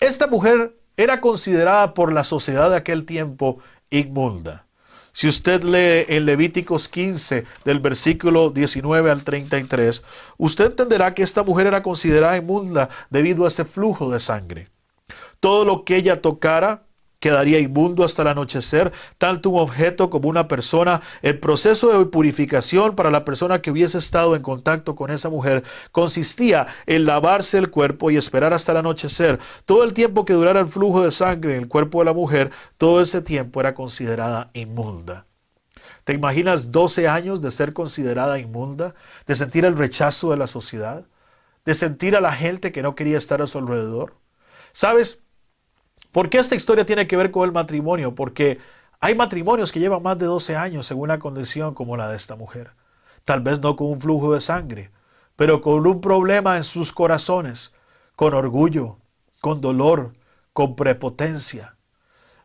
Esta 0.00 0.26
mujer 0.26 0.76
era 0.96 1.20
considerada 1.20 1.94
por 1.94 2.12
la 2.12 2.24
sociedad 2.24 2.70
de 2.70 2.76
aquel 2.76 3.04
tiempo 3.04 3.58
inmunda. 3.90 4.66
Si 5.12 5.28
usted 5.28 5.62
lee 5.62 6.06
en 6.08 6.24
Levíticos 6.24 6.88
15 6.88 7.44
del 7.64 7.80
versículo 7.80 8.50
19 8.50 9.10
al 9.10 9.24
33, 9.24 10.02
usted 10.38 10.66
entenderá 10.66 11.14
que 11.14 11.22
esta 11.22 11.42
mujer 11.42 11.66
era 11.66 11.82
considerada 11.82 12.36
inmunda 12.36 12.88
debido 13.10 13.44
a 13.44 13.48
ese 13.48 13.64
flujo 13.64 14.10
de 14.10 14.20
sangre. 14.20 14.68
Todo 15.38 15.64
lo 15.64 15.84
que 15.84 15.96
ella 15.96 16.22
tocara 16.22 16.86
quedaría 17.22 17.60
inmundo 17.60 18.04
hasta 18.04 18.22
el 18.22 18.28
anochecer, 18.28 18.92
tanto 19.16 19.50
un 19.50 19.60
objeto 19.60 20.10
como 20.10 20.28
una 20.28 20.48
persona. 20.48 21.00
El 21.22 21.38
proceso 21.38 21.96
de 21.96 22.04
purificación 22.06 22.96
para 22.96 23.12
la 23.12 23.24
persona 23.24 23.62
que 23.62 23.70
hubiese 23.70 23.96
estado 23.96 24.34
en 24.34 24.42
contacto 24.42 24.96
con 24.96 25.10
esa 25.10 25.30
mujer 25.30 25.62
consistía 25.92 26.66
en 26.84 27.06
lavarse 27.06 27.58
el 27.58 27.70
cuerpo 27.70 28.10
y 28.10 28.16
esperar 28.16 28.52
hasta 28.52 28.72
el 28.72 28.78
anochecer. 28.78 29.38
Todo 29.66 29.84
el 29.84 29.94
tiempo 29.94 30.24
que 30.24 30.32
durara 30.32 30.58
el 30.58 30.68
flujo 30.68 31.04
de 31.04 31.12
sangre 31.12 31.54
en 31.54 31.62
el 31.62 31.68
cuerpo 31.68 32.00
de 32.00 32.06
la 32.06 32.12
mujer, 32.12 32.50
todo 32.76 33.00
ese 33.00 33.22
tiempo 33.22 33.60
era 33.60 33.72
considerada 33.72 34.50
inmunda. 34.52 35.26
¿Te 36.02 36.14
imaginas 36.14 36.72
12 36.72 37.06
años 37.06 37.40
de 37.40 37.52
ser 37.52 37.72
considerada 37.72 38.40
inmunda? 38.40 38.96
¿De 39.28 39.36
sentir 39.36 39.64
el 39.64 39.78
rechazo 39.78 40.32
de 40.32 40.38
la 40.38 40.48
sociedad? 40.48 41.04
¿De 41.64 41.74
sentir 41.74 42.16
a 42.16 42.20
la 42.20 42.32
gente 42.32 42.72
que 42.72 42.82
no 42.82 42.96
quería 42.96 43.18
estar 43.18 43.40
a 43.40 43.46
su 43.46 43.58
alrededor? 43.58 44.16
¿Sabes? 44.72 45.21
¿Por 46.12 46.28
qué 46.28 46.38
esta 46.38 46.54
historia 46.54 46.84
tiene 46.84 47.06
que 47.06 47.16
ver 47.16 47.30
con 47.30 47.44
el 47.44 47.52
matrimonio? 47.52 48.14
Porque 48.14 48.58
hay 49.00 49.14
matrimonios 49.14 49.72
que 49.72 49.80
llevan 49.80 50.02
más 50.02 50.18
de 50.18 50.26
12 50.26 50.54
años 50.56 50.90
en 50.90 51.00
una 51.00 51.18
condición 51.18 51.74
como 51.74 51.96
la 51.96 52.08
de 52.08 52.16
esta 52.16 52.36
mujer. 52.36 52.72
Tal 53.24 53.40
vez 53.40 53.60
no 53.60 53.76
con 53.76 53.88
un 53.88 54.00
flujo 54.00 54.34
de 54.34 54.40
sangre, 54.42 54.90
pero 55.36 55.62
con 55.62 55.86
un 55.86 56.00
problema 56.00 56.58
en 56.58 56.64
sus 56.64 56.92
corazones, 56.92 57.72
con 58.14 58.34
orgullo, 58.34 58.98
con 59.40 59.60
dolor, 59.60 60.12
con 60.52 60.76
prepotencia. 60.76 61.76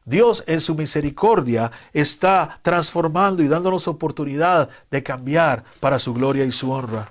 Dios 0.06 0.46
en 0.48 0.62
su 0.62 0.74
misericordia 0.74 1.70
está 1.92 2.62
transformando 2.62 3.44
y 3.44 3.50
dándonos 3.50 3.90
oportunidad 3.90 4.70
de 4.90 5.04
cambiar 5.04 5.66
para 5.82 6.00
su 6.00 6.14
gloria 6.14 6.46
y 6.46 6.54
su 6.54 6.72
honra. 6.72 7.10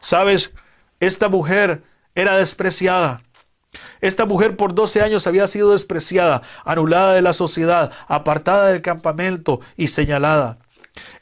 Sabes, 0.00 0.52
esta 1.00 1.28
mujer 1.28 1.82
era 2.14 2.36
despreciada. 2.36 3.22
Esta 4.00 4.26
mujer 4.26 4.56
por 4.56 4.74
12 4.74 5.02
años 5.02 5.26
había 5.26 5.46
sido 5.46 5.72
despreciada, 5.72 6.42
anulada 6.64 7.14
de 7.14 7.22
la 7.22 7.32
sociedad, 7.32 7.92
apartada 8.08 8.68
del 8.68 8.82
campamento 8.82 9.60
y 9.76 9.88
señalada. 9.88 10.58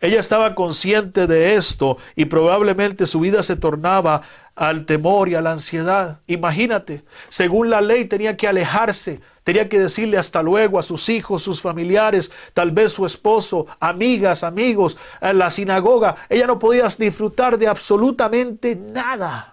Ella 0.01 0.21
estaba 0.21 0.55
consciente 0.55 1.27
de 1.27 1.55
esto 1.55 1.97
y 2.15 2.27
probablemente 2.27 3.07
su 3.07 3.21
vida 3.21 3.43
se 3.43 3.57
tornaba 3.57 4.23
al 4.55 4.85
temor 4.85 5.29
y 5.29 5.35
a 5.35 5.41
la 5.41 5.53
ansiedad. 5.53 6.21
Imagínate, 6.27 7.05
según 7.31 7.71
la 7.71 7.81
ley 7.81 8.05
tenía 8.05 8.37
que 8.37 8.49
alejarse, 8.49 9.21
tenía 9.45 9.69
que 9.71 9.81
decirle 9.81 10.19
hasta 10.19 10.43
luego 10.43 10.79
a 10.79 10.83
sus 10.83 11.09
hijos, 11.09 11.43
sus 11.43 11.63
familiares, 11.63 12.31
tal 12.53 12.71
vez 12.71 12.93
su 12.93 13.07
esposo, 13.07 13.67
amigas, 13.81 14.45
amigos, 14.45 14.99
en 15.23 15.39
la 15.39 15.51
sinagoga. 15.51 16.17
Ella 16.29 16.47
no 16.47 16.59
podía 16.59 16.89
disfrutar 16.99 17.57
de 17.57 17.69
absolutamente 17.69 18.77
nada 18.77 19.52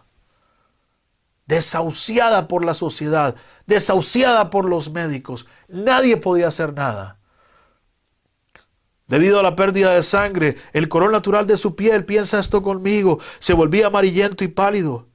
desahuciada 1.50 2.48
por 2.48 2.64
la 2.64 2.76
sociedad, 2.76 3.36
desahuciada 3.66 4.52
por 4.52 4.66
los 4.66 4.92
médicos. 4.92 5.48
Nadie 5.68 6.16
podía 6.16 6.48
hacer 6.48 6.76
nada. 6.76 7.18
Debido 9.08 9.40
a 9.40 9.44
la 9.44 9.56
pérdida 9.56 9.96
de 9.96 10.04
sangre, 10.04 10.58
el 10.74 10.88
color 10.88 11.12
natural 11.12 11.48
de 11.48 11.58
su 11.58 11.76
piel, 11.76 12.06
piensa 12.06 12.40
esto 12.40 12.62
conmigo, 12.62 13.20
se 13.40 13.54
volvía 13.54 13.88
amarillento 13.88 14.44
y 14.44 14.50
pálido. 14.50 15.08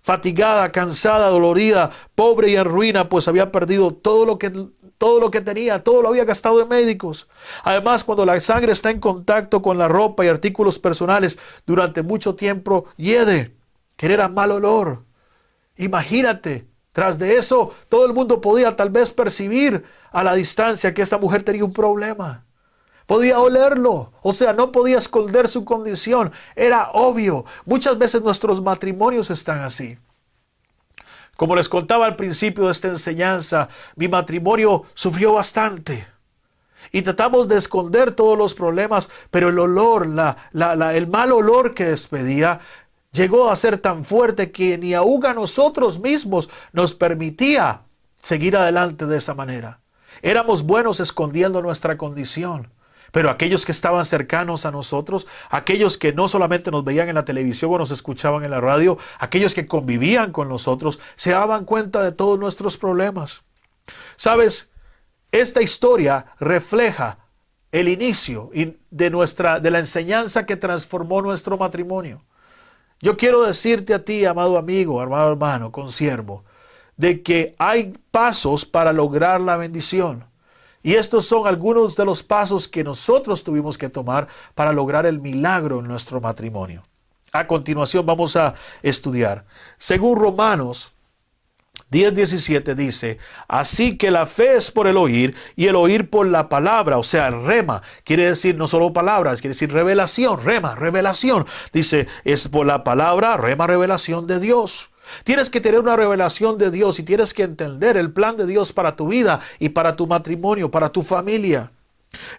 Fatigada, 0.00 0.70
cansada, 0.70 1.28
dolorida, 1.28 1.90
pobre 2.14 2.50
y 2.50 2.56
en 2.56 2.64
ruina, 2.64 3.08
pues 3.08 3.26
había 3.26 3.50
perdido 3.50 3.92
todo 3.92 4.24
lo 4.24 4.38
que 4.38 4.52
todo 4.96 5.20
lo 5.20 5.30
que 5.32 5.40
tenía, 5.40 5.82
todo 5.82 6.02
lo 6.02 6.08
había 6.08 6.24
gastado 6.24 6.60
en 6.60 6.68
médicos. 6.68 7.28
Además, 7.64 8.04
cuando 8.04 8.24
la 8.24 8.40
sangre 8.40 8.72
está 8.72 8.90
en 8.90 9.00
contacto 9.00 9.60
con 9.60 9.76
la 9.76 9.88
ropa 9.88 10.24
y 10.24 10.28
artículos 10.28 10.78
personales 10.78 11.38
durante 11.66 12.02
mucho 12.02 12.36
tiempo, 12.36 12.86
hiede, 12.96 13.56
genera 13.96 14.28
mal 14.28 14.52
olor. 14.52 15.07
Imagínate, 15.78 16.68
tras 16.92 17.18
de 17.18 17.36
eso, 17.36 17.72
todo 17.88 18.04
el 18.06 18.12
mundo 18.12 18.40
podía 18.40 18.76
tal 18.76 18.90
vez 18.90 19.12
percibir 19.12 19.84
a 20.10 20.22
la 20.22 20.34
distancia 20.34 20.92
que 20.92 21.02
esta 21.02 21.16
mujer 21.18 21.42
tenía 21.42 21.64
un 21.64 21.72
problema. 21.72 22.44
Podía 23.06 23.38
olerlo, 23.38 24.12
o 24.20 24.32
sea, 24.34 24.52
no 24.52 24.70
podía 24.70 24.98
esconder 24.98 25.48
su 25.48 25.64
condición. 25.64 26.30
Era 26.54 26.90
obvio. 26.92 27.46
Muchas 27.64 27.96
veces 27.96 28.20
nuestros 28.20 28.60
matrimonios 28.60 29.30
están 29.30 29.60
así. 29.60 29.96
Como 31.36 31.56
les 31.56 31.68
contaba 31.68 32.04
al 32.04 32.16
principio 32.16 32.66
de 32.66 32.72
esta 32.72 32.88
enseñanza, 32.88 33.68
mi 33.96 34.08
matrimonio 34.08 34.82
sufrió 34.94 35.32
bastante. 35.34 36.06
y 36.90 37.02
tratamos 37.02 37.48
de 37.48 37.56
esconder 37.56 38.12
todos 38.12 38.36
los 38.36 38.54
problemas, 38.54 39.08
pero 39.30 39.48
el 39.50 39.58
olor, 39.58 40.08
el 40.52 41.06
mal 41.08 41.32
olor 41.32 41.74
que 41.74 41.84
despedía, 41.84 42.60
llegó 43.12 43.50
a 43.50 43.56
ser 43.56 43.78
tan 43.78 44.04
fuerte 44.04 44.50
que 44.50 44.78
ni 44.78 44.94
aún 44.94 45.24
a 45.26 45.34
nosotros 45.34 45.98
mismos 46.00 46.48
nos 46.72 46.94
permitía 46.94 47.82
seguir 48.20 48.56
adelante 48.56 49.06
de 49.06 49.18
esa 49.18 49.34
manera. 49.34 49.80
Éramos 50.22 50.64
buenos 50.64 51.00
escondiendo 51.00 51.62
nuestra 51.62 51.96
condición. 51.96 52.72
Pero 53.10 53.30
aquellos 53.30 53.64
que 53.64 53.72
estaban 53.72 54.04
cercanos 54.04 54.66
a 54.66 54.70
nosotros, 54.70 55.26
aquellos 55.48 55.96
que 55.96 56.12
no 56.12 56.28
solamente 56.28 56.70
nos 56.70 56.84
veían 56.84 57.08
en 57.08 57.14
la 57.14 57.24
televisión 57.24 57.72
o 57.72 57.78
nos 57.78 57.90
escuchaban 57.90 58.44
en 58.44 58.50
la 58.50 58.60
radio, 58.60 58.98
aquellos 59.18 59.54
que 59.54 59.66
convivían 59.66 60.30
con 60.30 60.48
nosotros, 60.48 61.00
se 61.16 61.30
daban 61.30 61.64
cuenta 61.64 62.02
de 62.02 62.12
todos 62.12 62.38
nuestros 62.38 62.76
problemas. 62.76 63.42
Sabes, 64.16 64.70
esta 65.32 65.62
historia 65.62 66.26
refleja 66.38 67.18
el 67.72 67.88
inicio 67.88 68.50
de 68.90 69.10
nuestra 69.10 69.60
de 69.60 69.70
la 69.70 69.78
enseñanza 69.78 70.44
que 70.44 70.56
transformó 70.56 71.22
nuestro 71.22 71.56
matrimonio. 71.56 72.24
Yo 73.00 73.16
quiero 73.16 73.42
decirte 73.42 73.94
a 73.94 74.04
ti, 74.04 74.24
amado 74.24 74.58
amigo, 74.58 75.00
amado 75.00 75.30
hermano, 75.30 75.70
consiervo, 75.70 76.44
de 76.96 77.22
que 77.22 77.54
hay 77.58 77.94
pasos 78.10 78.64
para 78.64 78.92
lograr 78.92 79.40
la 79.40 79.56
bendición. 79.56 80.24
Y 80.82 80.94
estos 80.94 81.26
son 81.26 81.46
algunos 81.46 81.96
de 81.96 82.04
los 82.04 82.22
pasos 82.22 82.66
que 82.66 82.82
nosotros 82.82 83.44
tuvimos 83.44 83.78
que 83.78 83.88
tomar 83.88 84.28
para 84.54 84.72
lograr 84.72 85.06
el 85.06 85.20
milagro 85.20 85.80
en 85.80 85.88
nuestro 85.88 86.20
matrimonio. 86.20 86.82
A 87.32 87.46
continuación 87.46 88.06
vamos 88.06 88.36
a 88.36 88.54
estudiar. 88.82 89.44
Según 89.78 90.18
Romanos 90.18 90.92
10:17 91.90 92.74
dice, 92.74 93.18
así 93.48 93.96
que 93.96 94.10
la 94.10 94.26
fe 94.26 94.56
es 94.56 94.70
por 94.70 94.86
el 94.86 94.96
oír 94.96 95.34
y 95.56 95.68
el 95.68 95.76
oír 95.76 96.10
por 96.10 96.26
la 96.26 96.48
palabra, 96.48 96.98
o 96.98 97.02
sea, 97.02 97.30
rema, 97.30 97.82
quiere 98.04 98.26
decir 98.26 98.56
no 98.56 98.68
solo 98.68 98.92
palabras, 98.92 99.40
quiere 99.40 99.54
decir 99.54 99.72
revelación, 99.72 100.42
rema, 100.42 100.74
revelación. 100.74 101.46
Dice, 101.72 102.06
es 102.24 102.48
por 102.48 102.66
la 102.66 102.84
palabra, 102.84 103.36
rema, 103.36 103.66
revelación 103.66 104.26
de 104.26 104.40
Dios. 104.40 104.90
Tienes 105.24 105.48
que 105.48 105.60
tener 105.60 105.80
una 105.80 105.96
revelación 105.96 106.58
de 106.58 106.70
Dios 106.70 106.98
y 106.98 107.02
tienes 107.02 107.32
que 107.32 107.42
entender 107.42 107.96
el 107.96 108.12
plan 108.12 108.36
de 108.36 108.46
Dios 108.46 108.72
para 108.72 108.94
tu 108.94 109.08
vida 109.08 109.40
y 109.58 109.70
para 109.70 109.96
tu 109.96 110.06
matrimonio, 110.06 110.70
para 110.70 110.90
tu 110.90 111.02
familia. 111.02 111.72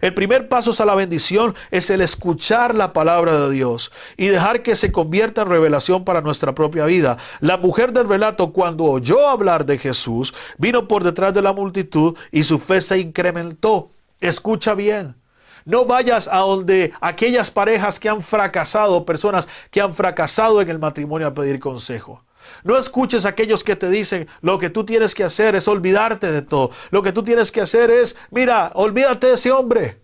El 0.00 0.14
primer 0.14 0.48
paso 0.48 0.70
a 0.80 0.86
la 0.86 0.94
bendición 0.94 1.54
es 1.70 1.90
el 1.90 2.00
escuchar 2.00 2.74
la 2.74 2.92
palabra 2.92 3.40
de 3.40 3.50
Dios 3.50 3.90
y 4.16 4.28
dejar 4.28 4.62
que 4.62 4.76
se 4.76 4.92
convierta 4.92 5.42
en 5.42 5.48
revelación 5.48 6.04
para 6.04 6.20
nuestra 6.20 6.54
propia 6.54 6.86
vida. 6.86 7.18
La 7.40 7.56
mujer 7.56 7.92
del 7.92 8.08
relato 8.08 8.52
cuando 8.52 8.84
oyó 8.84 9.28
hablar 9.28 9.66
de 9.66 9.78
Jesús 9.78 10.34
vino 10.58 10.88
por 10.88 11.04
detrás 11.04 11.34
de 11.34 11.42
la 11.42 11.52
multitud 11.52 12.16
y 12.30 12.44
su 12.44 12.58
fe 12.58 12.80
se 12.80 12.98
incrementó. 12.98 13.90
Escucha 14.20 14.74
bien. 14.74 15.16
No 15.64 15.84
vayas 15.84 16.28
a 16.28 16.38
donde 16.38 16.92
aquellas 17.00 17.50
parejas 17.50 18.00
que 18.00 18.08
han 18.08 18.22
fracasado, 18.22 19.04
personas 19.04 19.46
que 19.70 19.80
han 19.80 19.94
fracasado 19.94 20.60
en 20.60 20.70
el 20.70 20.78
matrimonio 20.78 21.26
a 21.26 21.34
pedir 21.34 21.60
consejo. 21.60 22.22
No 22.64 22.76
escuches 22.78 23.24
a 23.24 23.30
aquellos 23.30 23.64
que 23.64 23.76
te 23.76 23.88
dicen 23.88 24.28
lo 24.40 24.58
que 24.58 24.70
tú 24.70 24.84
tienes 24.84 25.14
que 25.14 25.24
hacer 25.24 25.54
es 25.54 25.68
olvidarte 25.68 26.30
de 26.30 26.42
todo. 26.42 26.70
Lo 26.90 27.02
que 27.02 27.12
tú 27.12 27.22
tienes 27.22 27.52
que 27.52 27.60
hacer 27.60 27.90
es, 27.90 28.16
mira, 28.30 28.72
olvídate 28.74 29.28
de 29.28 29.34
ese 29.34 29.52
hombre. 29.52 30.00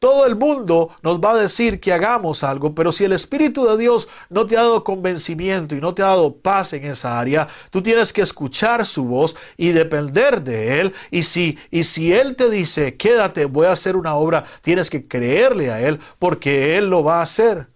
Todo 0.00 0.24
el 0.24 0.34
mundo 0.34 0.88
nos 1.02 1.20
va 1.20 1.32
a 1.32 1.36
decir 1.36 1.78
que 1.78 1.92
hagamos 1.92 2.42
algo, 2.42 2.74
pero 2.74 2.90
si 2.90 3.04
el 3.04 3.12
Espíritu 3.12 3.66
de 3.66 3.76
Dios 3.76 4.08
no 4.30 4.46
te 4.46 4.56
ha 4.56 4.62
dado 4.62 4.82
convencimiento 4.82 5.74
y 5.74 5.80
no 5.82 5.92
te 5.92 6.00
ha 6.00 6.06
dado 6.06 6.36
paz 6.36 6.72
en 6.72 6.86
esa 6.86 7.20
área, 7.20 7.48
tú 7.68 7.82
tienes 7.82 8.10
que 8.14 8.22
escuchar 8.22 8.86
su 8.86 9.04
voz 9.04 9.36
y 9.58 9.72
depender 9.72 10.42
de 10.42 10.80
Él. 10.80 10.94
Y 11.10 11.24
si, 11.24 11.58
y 11.70 11.84
si 11.84 12.14
Él 12.14 12.34
te 12.34 12.48
dice, 12.48 12.96
quédate, 12.96 13.44
voy 13.44 13.66
a 13.66 13.72
hacer 13.72 13.94
una 13.94 14.14
obra, 14.14 14.46
tienes 14.62 14.88
que 14.88 15.06
creerle 15.06 15.70
a 15.70 15.86
Él 15.86 16.00
porque 16.18 16.78
Él 16.78 16.88
lo 16.88 17.04
va 17.04 17.18
a 17.18 17.22
hacer. 17.22 17.66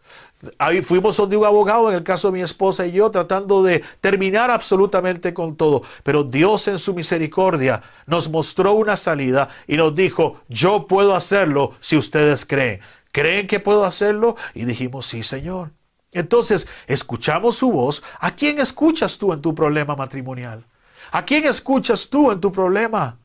Fuimos 0.83 1.17
donde 1.17 1.37
un 1.37 1.45
abogado, 1.45 1.91
en 1.91 1.97
el 1.97 2.03
caso 2.03 2.29
de 2.29 2.39
mi 2.39 2.43
esposa 2.43 2.87
y 2.87 2.93
yo, 2.93 3.11
tratando 3.11 3.63
de 3.63 3.83
terminar 4.01 4.51
absolutamente 4.51 5.33
con 5.35 5.57
todo. 5.57 5.83
Pero 6.03 6.25
Dios 6.25 6.69
en 6.69 6.79
su 6.79 6.95
misericordia 6.95 7.83
nos 8.07 8.31
mostró 8.31 8.73
una 8.73 8.97
salida 8.97 9.49
y 9.67 9.77
nos 9.77 9.95
dijo, 9.95 10.41
yo 10.49 10.87
puedo 10.87 11.15
hacerlo 11.15 11.73
si 11.81 11.97
ustedes 11.97 12.45
creen. 12.45 12.81
¿Creen 13.13 13.47
que 13.47 13.61
puedo 13.61 13.85
hacerlo? 13.85 14.37
Y 14.55 14.65
dijimos, 14.65 15.07
sí, 15.07 15.23
Señor. 15.23 15.71
Entonces, 16.13 16.67
escuchamos 16.87 17.57
su 17.57 17.71
voz. 17.71 18.03
¿A 18.21 18.35
quién 18.35 18.59
escuchas 18.59 19.19
tú 19.19 19.33
en 19.33 19.41
tu 19.41 19.55
problema 19.55 19.95
matrimonial? 19.95 20.65
¿A 21.11 21.25
quién 21.25 21.45
escuchas 21.45 22.09
tú 22.09 22.33
en 22.33 22.41
tu 22.41 22.51
problema? 22.51 23.19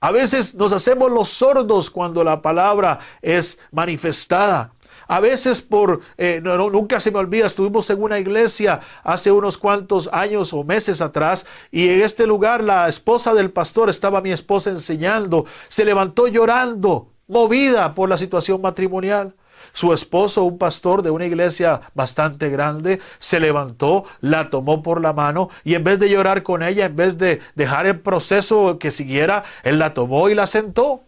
A 0.00 0.12
veces 0.12 0.54
nos 0.54 0.72
hacemos 0.72 1.10
los 1.10 1.28
sordos 1.30 1.90
cuando 1.90 2.22
la 2.22 2.42
palabra 2.42 3.00
es 3.22 3.58
manifestada. 3.72 4.72
A 5.08 5.20
veces 5.20 5.62
por, 5.62 6.00
eh, 6.18 6.40
nunca 6.42 6.98
se 7.00 7.10
me 7.10 7.18
olvida, 7.18 7.46
estuvimos 7.46 7.88
en 7.90 8.02
una 8.02 8.18
iglesia 8.18 8.80
hace 9.04 9.30
unos 9.30 9.56
cuantos 9.56 10.08
años 10.12 10.52
o 10.52 10.64
meses 10.64 11.00
atrás 11.00 11.46
y 11.70 11.88
en 11.88 12.02
este 12.02 12.26
lugar 12.26 12.62
la 12.62 12.88
esposa 12.88 13.32
del 13.34 13.50
pastor, 13.50 13.88
estaba 13.88 14.20
mi 14.20 14.32
esposa 14.32 14.70
enseñando, 14.70 15.46
se 15.68 15.84
levantó 15.84 16.26
llorando, 16.26 17.12
movida 17.28 17.94
por 17.94 18.08
la 18.08 18.18
situación 18.18 18.60
matrimonial. 18.60 19.34
Su 19.72 19.92
esposo, 19.92 20.44
un 20.44 20.58
pastor 20.58 21.02
de 21.02 21.10
una 21.10 21.26
iglesia 21.26 21.80
bastante 21.94 22.48
grande, 22.50 23.00
se 23.18 23.40
levantó, 23.40 24.04
la 24.20 24.48
tomó 24.48 24.82
por 24.82 25.00
la 25.00 25.12
mano 25.12 25.50
y 25.64 25.74
en 25.74 25.84
vez 25.84 25.98
de 25.98 26.08
llorar 26.08 26.42
con 26.42 26.62
ella, 26.62 26.86
en 26.86 26.96
vez 26.96 27.18
de 27.18 27.40
dejar 27.54 27.86
el 27.86 28.00
proceso 28.00 28.78
que 28.78 28.90
siguiera, 28.90 29.44
él 29.64 29.78
la 29.78 29.92
tomó 29.92 30.28
y 30.28 30.34
la 30.34 30.46
sentó. 30.46 31.05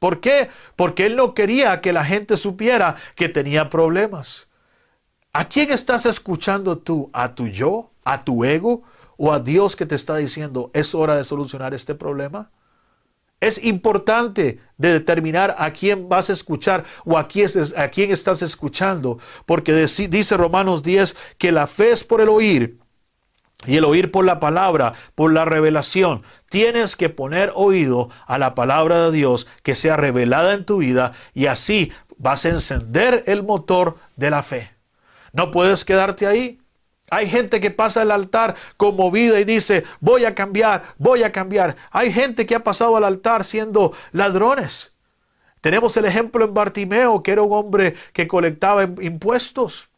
¿Por 0.00 0.20
qué? 0.20 0.48
Porque 0.74 1.06
él 1.06 1.14
no 1.14 1.34
quería 1.34 1.80
que 1.80 1.92
la 1.92 2.04
gente 2.04 2.36
supiera 2.36 2.96
que 3.14 3.28
tenía 3.28 3.70
problemas. 3.70 4.48
¿A 5.32 5.44
quién 5.48 5.70
estás 5.70 6.06
escuchando 6.06 6.78
tú? 6.78 7.10
¿A 7.12 7.34
tu 7.34 7.46
yo? 7.46 7.92
¿A 8.02 8.24
tu 8.24 8.44
ego? 8.44 8.82
¿O 9.18 9.30
a 9.30 9.38
Dios 9.38 9.76
que 9.76 9.86
te 9.86 9.94
está 9.94 10.16
diciendo 10.16 10.70
es 10.72 10.94
hora 10.94 11.16
de 11.16 11.24
solucionar 11.24 11.74
este 11.74 11.94
problema? 11.94 12.50
Es 13.40 13.62
importante 13.62 14.60
de 14.78 14.92
determinar 14.92 15.54
a 15.58 15.70
quién 15.70 16.08
vas 16.08 16.30
a 16.30 16.32
escuchar 16.32 16.84
o 17.04 17.18
a 17.18 17.28
quién, 17.28 17.48
a 17.76 17.88
quién 17.88 18.10
estás 18.10 18.40
escuchando, 18.40 19.18
porque 19.44 19.72
dice 19.74 20.36
Romanos 20.36 20.82
10 20.82 21.14
que 21.36 21.52
la 21.52 21.66
fe 21.66 21.92
es 21.92 22.04
por 22.04 22.22
el 22.22 22.30
oír 22.30 22.78
y 23.66 23.76
el 23.76 23.84
oír 23.84 24.10
por 24.10 24.24
la 24.24 24.40
palabra, 24.40 24.94
por 25.14 25.32
la 25.32 25.44
revelación. 25.44 26.22
Tienes 26.48 26.96
que 26.96 27.08
poner 27.08 27.52
oído 27.54 28.08
a 28.26 28.38
la 28.38 28.54
palabra 28.54 29.04
de 29.04 29.12
Dios 29.12 29.46
que 29.62 29.74
sea 29.74 29.96
revelada 29.96 30.54
en 30.54 30.64
tu 30.64 30.78
vida 30.78 31.12
y 31.34 31.46
así 31.46 31.92
vas 32.16 32.44
a 32.44 32.50
encender 32.50 33.24
el 33.26 33.42
motor 33.42 33.96
de 34.16 34.30
la 34.30 34.42
fe. 34.42 34.70
No 35.32 35.50
puedes 35.50 35.84
quedarte 35.84 36.26
ahí. 36.26 36.60
Hay 37.10 37.28
gente 37.28 37.60
que 37.60 37.70
pasa 37.70 38.02
al 38.02 38.12
altar 38.12 38.54
conmovida 38.76 39.40
y 39.40 39.44
dice, 39.44 39.84
voy 39.98 40.24
a 40.24 40.34
cambiar, 40.34 40.94
voy 40.96 41.24
a 41.24 41.32
cambiar. 41.32 41.76
Hay 41.90 42.12
gente 42.12 42.46
que 42.46 42.54
ha 42.54 42.62
pasado 42.62 42.96
al 42.96 43.04
altar 43.04 43.44
siendo 43.44 43.92
ladrones. 44.12 44.94
Tenemos 45.60 45.96
el 45.96 46.06
ejemplo 46.06 46.44
en 46.44 46.54
Bartimeo, 46.54 47.22
que 47.22 47.32
era 47.32 47.42
un 47.42 47.52
hombre 47.52 47.94
que 48.12 48.28
colectaba 48.28 48.84
impuestos. 48.84 49.89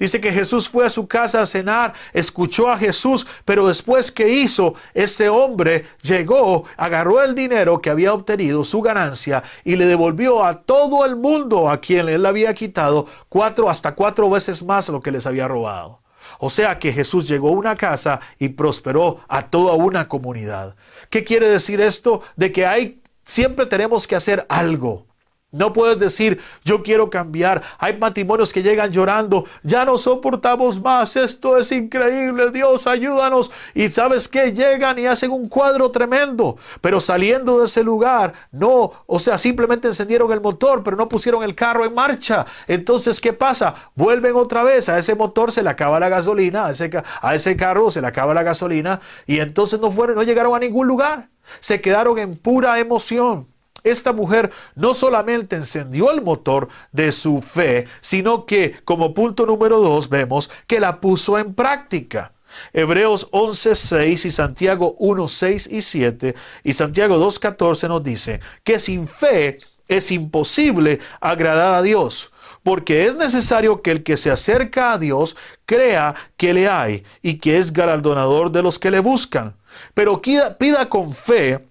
Dice 0.00 0.18
que 0.18 0.32
Jesús 0.32 0.66
fue 0.66 0.86
a 0.86 0.90
su 0.90 1.06
casa 1.06 1.42
a 1.42 1.46
cenar, 1.46 1.92
escuchó 2.14 2.70
a 2.70 2.78
Jesús, 2.78 3.26
pero 3.44 3.68
después 3.68 4.10
que 4.10 4.30
hizo, 4.30 4.74
ese 4.94 5.28
hombre 5.28 5.84
llegó, 6.00 6.64
agarró 6.78 7.22
el 7.22 7.34
dinero 7.34 7.82
que 7.82 7.90
había 7.90 8.14
obtenido, 8.14 8.64
su 8.64 8.80
ganancia, 8.80 9.42
y 9.62 9.76
le 9.76 9.84
devolvió 9.84 10.42
a 10.42 10.62
todo 10.62 11.04
el 11.04 11.16
mundo 11.16 11.68
a 11.68 11.82
quien 11.82 12.08
él 12.08 12.24
había 12.24 12.54
quitado 12.54 13.06
cuatro 13.28 13.68
hasta 13.68 13.94
cuatro 13.94 14.30
veces 14.30 14.62
más 14.62 14.88
lo 14.88 15.02
que 15.02 15.10
les 15.10 15.26
había 15.26 15.46
robado. 15.46 16.00
O 16.38 16.48
sea 16.48 16.78
que 16.78 16.92
Jesús 16.92 17.28
llegó 17.28 17.48
a 17.48 17.52
una 17.52 17.76
casa 17.76 18.20
y 18.38 18.48
prosperó 18.48 19.20
a 19.28 19.50
toda 19.50 19.74
una 19.74 20.08
comunidad. 20.08 20.76
¿Qué 21.10 21.24
quiere 21.24 21.46
decir 21.46 21.78
esto? 21.78 22.22
De 22.36 22.52
que 22.52 22.64
hay, 22.64 23.02
siempre 23.24 23.66
tenemos 23.66 24.06
que 24.06 24.16
hacer 24.16 24.46
algo. 24.48 25.09
No 25.52 25.72
puedes 25.72 25.98
decir, 25.98 26.40
yo 26.64 26.82
quiero 26.82 27.10
cambiar. 27.10 27.62
Hay 27.78 27.98
matrimonios 27.98 28.52
que 28.52 28.62
llegan 28.62 28.92
llorando, 28.92 29.46
ya 29.64 29.84
no 29.84 29.98
soportamos 29.98 30.80
más, 30.80 31.16
esto 31.16 31.58
es 31.58 31.72
increíble, 31.72 32.52
Dios 32.52 32.86
ayúdanos. 32.86 33.50
Y 33.74 33.88
sabes 33.88 34.28
que 34.28 34.52
llegan 34.52 34.98
y 35.00 35.06
hacen 35.06 35.32
un 35.32 35.48
cuadro 35.48 35.90
tremendo, 35.90 36.56
pero 36.80 37.00
saliendo 37.00 37.58
de 37.58 37.66
ese 37.66 37.82
lugar, 37.82 38.32
no, 38.52 38.92
o 39.06 39.18
sea, 39.18 39.38
simplemente 39.38 39.88
encendieron 39.88 40.30
el 40.30 40.40
motor, 40.40 40.84
pero 40.84 40.96
no 40.96 41.08
pusieron 41.08 41.42
el 41.42 41.56
carro 41.56 41.84
en 41.84 41.94
marcha. 41.94 42.46
Entonces, 42.68 43.20
¿qué 43.20 43.32
pasa? 43.32 43.74
Vuelven 43.96 44.36
otra 44.36 44.62
vez, 44.62 44.88
a 44.88 44.98
ese 44.98 45.16
motor 45.16 45.50
se 45.50 45.64
le 45.64 45.70
acaba 45.70 45.98
la 45.98 46.08
gasolina, 46.08 46.66
a 46.66 46.70
ese, 46.70 46.90
a 47.20 47.34
ese 47.34 47.56
carro 47.56 47.90
se 47.90 48.00
le 48.00 48.06
acaba 48.06 48.34
la 48.34 48.44
gasolina 48.44 49.00
y 49.26 49.40
entonces 49.40 49.80
no 49.80 49.90
fueron, 49.90 50.14
no 50.14 50.22
llegaron 50.22 50.54
a 50.54 50.60
ningún 50.60 50.86
lugar. 50.86 51.28
Se 51.58 51.80
quedaron 51.80 52.18
en 52.18 52.36
pura 52.36 52.78
emoción. 52.78 53.49
Esta 53.84 54.12
mujer 54.12 54.50
no 54.74 54.94
solamente 54.94 55.56
encendió 55.56 56.10
el 56.10 56.22
motor 56.22 56.68
de 56.92 57.12
su 57.12 57.40
fe, 57.40 57.86
sino 58.00 58.46
que 58.46 58.76
como 58.84 59.14
punto 59.14 59.46
número 59.46 59.80
dos 59.80 60.08
vemos 60.08 60.50
que 60.66 60.80
la 60.80 61.00
puso 61.00 61.38
en 61.38 61.54
práctica. 61.54 62.32
Hebreos 62.72 63.28
11, 63.30 63.76
6 63.76 64.24
y 64.24 64.30
Santiago 64.30 64.94
1, 64.98 65.28
6 65.28 65.68
y 65.70 65.82
7 65.82 66.34
y 66.64 66.72
Santiago 66.72 67.18
2, 67.18 67.38
14 67.38 67.88
nos 67.88 68.02
dice 68.02 68.40
que 68.64 68.78
sin 68.78 69.06
fe 69.06 69.58
es 69.88 70.10
imposible 70.10 71.00
agradar 71.20 71.74
a 71.74 71.82
Dios, 71.82 72.32
porque 72.62 73.06
es 73.06 73.16
necesario 73.16 73.82
que 73.82 73.90
el 73.90 74.02
que 74.02 74.16
se 74.16 74.30
acerca 74.30 74.92
a 74.92 74.98
Dios 74.98 75.36
crea 75.66 76.14
que 76.36 76.54
le 76.54 76.68
hay 76.68 77.04
y 77.22 77.38
que 77.38 77.58
es 77.58 77.72
galardonador 77.72 78.52
de 78.52 78.62
los 78.62 78.78
que 78.78 78.90
le 78.90 79.00
buscan. 79.00 79.56
Pero 79.94 80.20
pida 80.20 80.88
con 80.88 81.12
fe, 81.12 81.66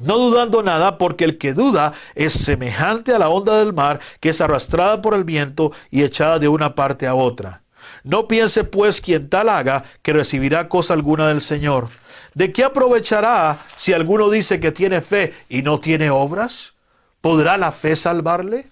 no 0.00 0.18
dudando 0.18 0.62
nada, 0.62 0.98
porque 0.98 1.24
el 1.24 1.38
que 1.38 1.54
duda 1.54 1.92
es 2.14 2.32
semejante 2.32 3.12
a 3.12 3.18
la 3.18 3.28
onda 3.28 3.58
del 3.58 3.72
mar 3.72 4.00
que 4.20 4.30
es 4.30 4.40
arrastrada 4.40 5.02
por 5.02 5.14
el 5.14 5.24
viento 5.24 5.72
y 5.90 6.02
echada 6.02 6.38
de 6.38 6.48
una 6.48 6.74
parte 6.74 7.06
a 7.06 7.14
otra. 7.14 7.62
No 8.04 8.28
piense 8.28 8.64
pues 8.64 9.00
quien 9.00 9.28
tal 9.28 9.48
haga 9.48 9.84
que 10.02 10.12
recibirá 10.12 10.68
cosa 10.68 10.94
alguna 10.94 11.28
del 11.28 11.40
Señor. 11.40 11.88
¿De 12.34 12.52
qué 12.52 12.64
aprovechará 12.64 13.58
si 13.76 13.92
alguno 13.92 14.30
dice 14.30 14.60
que 14.60 14.72
tiene 14.72 15.00
fe 15.00 15.34
y 15.48 15.62
no 15.62 15.80
tiene 15.80 16.10
obras? 16.10 16.74
¿Podrá 17.20 17.56
la 17.56 17.72
fe 17.72 17.96
salvarle? 17.96 18.70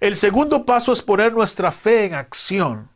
El 0.00 0.16
segundo 0.16 0.64
paso 0.64 0.92
es 0.92 1.02
poner 1.02 1.32
nuestra 1.32 1.72
fe 1.72 2.06
en 2.06 2.14
acción. 2.14 2.88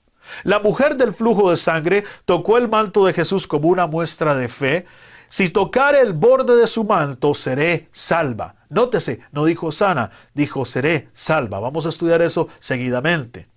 La 0.42 0.58
mujer 0.58 0.96
del 0.96 1.14
flujo 1.14 1.50
de 1.50 1.56
sangre 1.56 2.04
tocó 2.24 2.58
el 2.58 2.68
manto 2.68 3.04
de 3.06 3.12
Jesús 3.12 3.46
como 3.46 3.68
una 3.68 3.86
muestra 3.86 4.34
de 4.34 4.48
fe. 4.48 4.86
Si 5.28 5.48
tocar 5.50 5.94
el 5.94 6.12
borde 6.12 6.56
de 6.56 6.66
su 6.66 6.84
manto, 6.84 7.34
seré 7.34 7.88
salva. 7.92 8.54
Nótese, 8.68 9.20
no 9.32 9.44
dijo 9.44 9.72
sana, 9.72 10.10
dijo 10.34 10.64
seré 10.64 11.08
salva. 11.12 11.60
Vamos 11.60 11.86
a 11.86 11.90
estudiar 11.90 12.22
eso 12.22 12.48
seguidamente. 12.58 13.48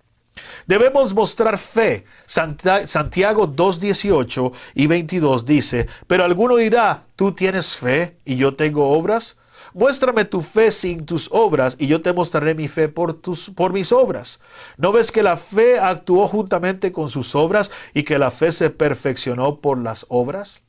Debemos 0.66 1.14
mostrar 1.14 1.58
fe. 1.58 2.04
Santiago 2.26 3.48
2.18 3.48 4.52
y 4.74 4.86
22 4.86 5.44
dice, 5.44 5.88
pero 6.06 6.24
alguno 6.24 6.56
dirá, 6.56 7.04
tú 7.16 7.32
tienes 7.32 7.76
fe 7.76 8.16
y 8.24 8.36
yo 8.36 8.54
tengo 8.54 8.90
obras. 8.90 9.36
Muéstrame 9.72 10.24
tu 10.24 10.42
fe 10.42 10.72
sin 10.72 11.06
tus 11.06 11.28
obras 11.30 11.76
y 11.78 11.86
yo 11.86 12.02
te 12.02 12.12
mostraré 12.12 12.54
mi 12.54 12.66
fe 12.66 12.88
por, 12.88 13.14
tus, 13.14 13.50
por 13.50 13.72
mis 13.72 13.92
obras. 13.92 14.40
¿No 14.76 14.90
ves 14.90 15.12
que 15.12 15.22
la 15.22 15.36
fe 15.36 15.78
actuó 15.78 16.26
juntamente 16.26 16.92
con 16.92 17.08
sus 17.08 17.34
obras 17.34 17.70
y 17.94 18.02
que 18.02 18.18
la 18.18 18.30
fe 18.30 18.52
se 18.52 18.70
perfeccionó 18.70 19.60
por 19.60 19.80
las 19.80 20.06
obras? 20.08 20.62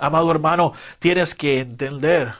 Amado 0.00 0.30
hermano, 0.30 0.72
tienes 0.98 1.34
que 1.34 1.60
entender 1.60 2.34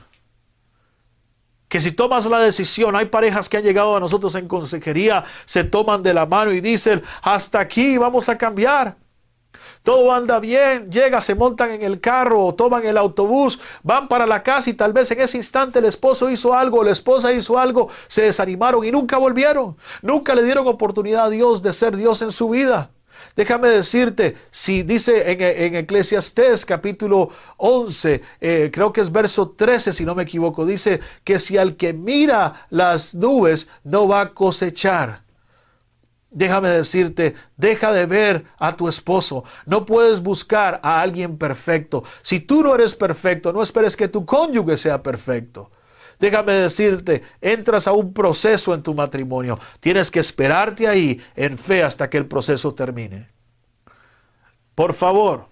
que 1.69 1.79
si 1.79 1.93
tomas 1.93 2.25
la 2.25 2.39
decisión, 2.39 2.97
hay 2.97 3.05
parejas 3.05 3.47
que 3.47 3.55
han 3.55 3.63
llegado 3.63 3.95
a 3.95 3.99
nosotros 4.01 4.35
en 4.35 4.47
consejería, 4.47 5.23
se 5.45 5.63
toman 5.63 6.03
de 6.03 6.13
la 6.13 6.25
mano 6.25 6.51
y 6.51 6.59
dicen, 6.59 7.01
hasta 7.21 7.61
aquí 7.61 7.97
vamos 7.97 8.27
a 8.27 8.37
cambiar. 8.37 8.97
Todo 9.83 10.11
anda 10.11 10.39
bien, 10.39 10.91
llega, 10.91 11.21
se 11.21 11.33
montan 11.33 11.71
en 11.71 11.81
el 11.81 12.01
carro 12.01 12.45
o 12.45 12.53
toman 12.53 12.85
el 12.85 12.97
autobús, 12.97 13.59
van 13.83 14.07
para 14.07 14.25
la 14.27 14.43
casa 14.43 14.69
y 14.69 14.73
tal 14.73 14.91
vez 14.91 15.09
en 15.11 15.21
ese 15.21 15.37
instante 15.37 15.79
el 15.79 15.85
esposo 15.85 16.29
hizo 16.29 16.53
algo, 16.53 16.83
la 16.83 16.91
esposa 16.91 17.31
hizo 17.31 17.57
algo, 17.57 17.89
se 18.07 18.23
desanimaron 18.23 18.83
y 18.83 18.91
nunca 18.91 19.17
volvieron. 19.17 19.77
Nunca 20.01 20.35
le 20.35 20.43
dieron 20.43 20.67
oportunidad 20.67 21.25
a 21.25 21.29
Dios 21.29 21.61
de 21.61 21.73
ser 21.73 21.95
Dios 21.95 22.21
en 22.21 22.31
su 22.31 22.49
vida. 22.49 22.89
Déjame 23.35 23.69
decirte, 23.69 24.35
si 24.49 24.83
dice 24.83 25.31
en, 25.31 25.41
en 25.41 25.75
Eclesiastés 25.75 26.65
capítulo 26.65 27.29
11, 27.57 28.21
eh, 28.39 28.69
creo 28.73 28.91
que 28.91 29.01
es 29.01 29.11
verso 29.11 29.49
13 29.51 29.93
si 29.93 30.05
no 30.05 30.15
me 30.15 30.23
equivoco, 30.23 30.65
dice 30.65 30.99
que 31.23 31.39
si 31.39 31.57
al 31.57 31.75
que 31.75 31.93
mira 31.93 32.65
las 32.69 33.15
nubes 33.15 33.67
no 33.83 34.07
va 34.07 34.21
a 34.21 34.33
cosechar. 34.33 35.23
Déjame 36.33 36.69
decirte, 36.69 37.35
deja 37.57 37.91
de 37.91 38.05
ver 38.05 38.45
a 38.57 38.77
tu 38.77 38.87
esposo. 38.87 39.43
No 39.65 39.85
puedes 39.85 40.21
buscar 40.23 40.79
a 40.81 41.01
alguien 41.01 41.37
perfecto. 41.37 42.05
Si 42.21 42.39
tú 42.39 42.63
no 42.63 42.73
eres 42.73 42.95
perfecto, 42.95 43.51
no 43.51 43.61
esperes 43.61 43.97
que 43.97 44.07
tu 44.07 44.25
cónyuge 44.25 44.77
sea 44.77 45.03
perfecto. 45.03 45.71
Déjame 46.21 46.53
decirte, 46.53 47.23
entras 47.41 47.87
a 47.87 47.93
un 47.93 48.13
proceso 48.13 48.75
en 48.75 48.83
tu 48.83 48.93
matrimonio. 48.93 49.59
Tienes 49.79 50.11
que 50.11 50.19
esperarte 50.19 50.87
ahí 50.87 51.19
en 51.35 51.57
fe 51.57 51.81
hasta 51.81 52.11
que 52.11 52.19
el 52.19 52.27
proceso 52.27 52.75
termine. 52.75 53.27
Por 54.75 54.93
favor, 54.93 55.47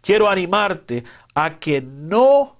quiero 0.00 0.30
animarte 0.30 1.04
a 1.34 1.58
que 1.58 1.82
no 1.82 2.56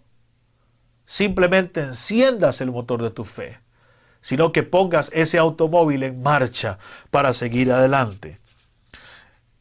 simplemente 1.07 1.81
enciendas 1.81 2.61
el 2.61 2.71
motor 2.71 3.03
de 3.03 3.11
tu 3.11 3.25
fe, 3.25 3.59
sino 4.21 4.53
que 4.53 4.63
pongas 4.63 5.11
ese 5.15 5.39
automóvil 5.39 6.03
en 6.03 6.23
marcha 6.23 6.79
para 7.11 7.33
seguir 7.33 7.73
adelante. 7.73 8.39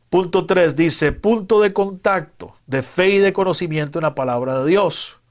Punto 0.10 0.46
3 0.46 0.76
dice, 0.76 1.13
punto 1.13 1.62
de 1.62 1.72
contacto 1.72 2.58
de 2.67 2.84
fe 2.84 3.08
y 3.12 3.17
de 3.19 3.32
conocimiento 3.32 4.00
en 4.00 4.04
la 4.04 4.15
palabra 4.15 4.60
de 4.60 4.69
Dios. 4.69 5.22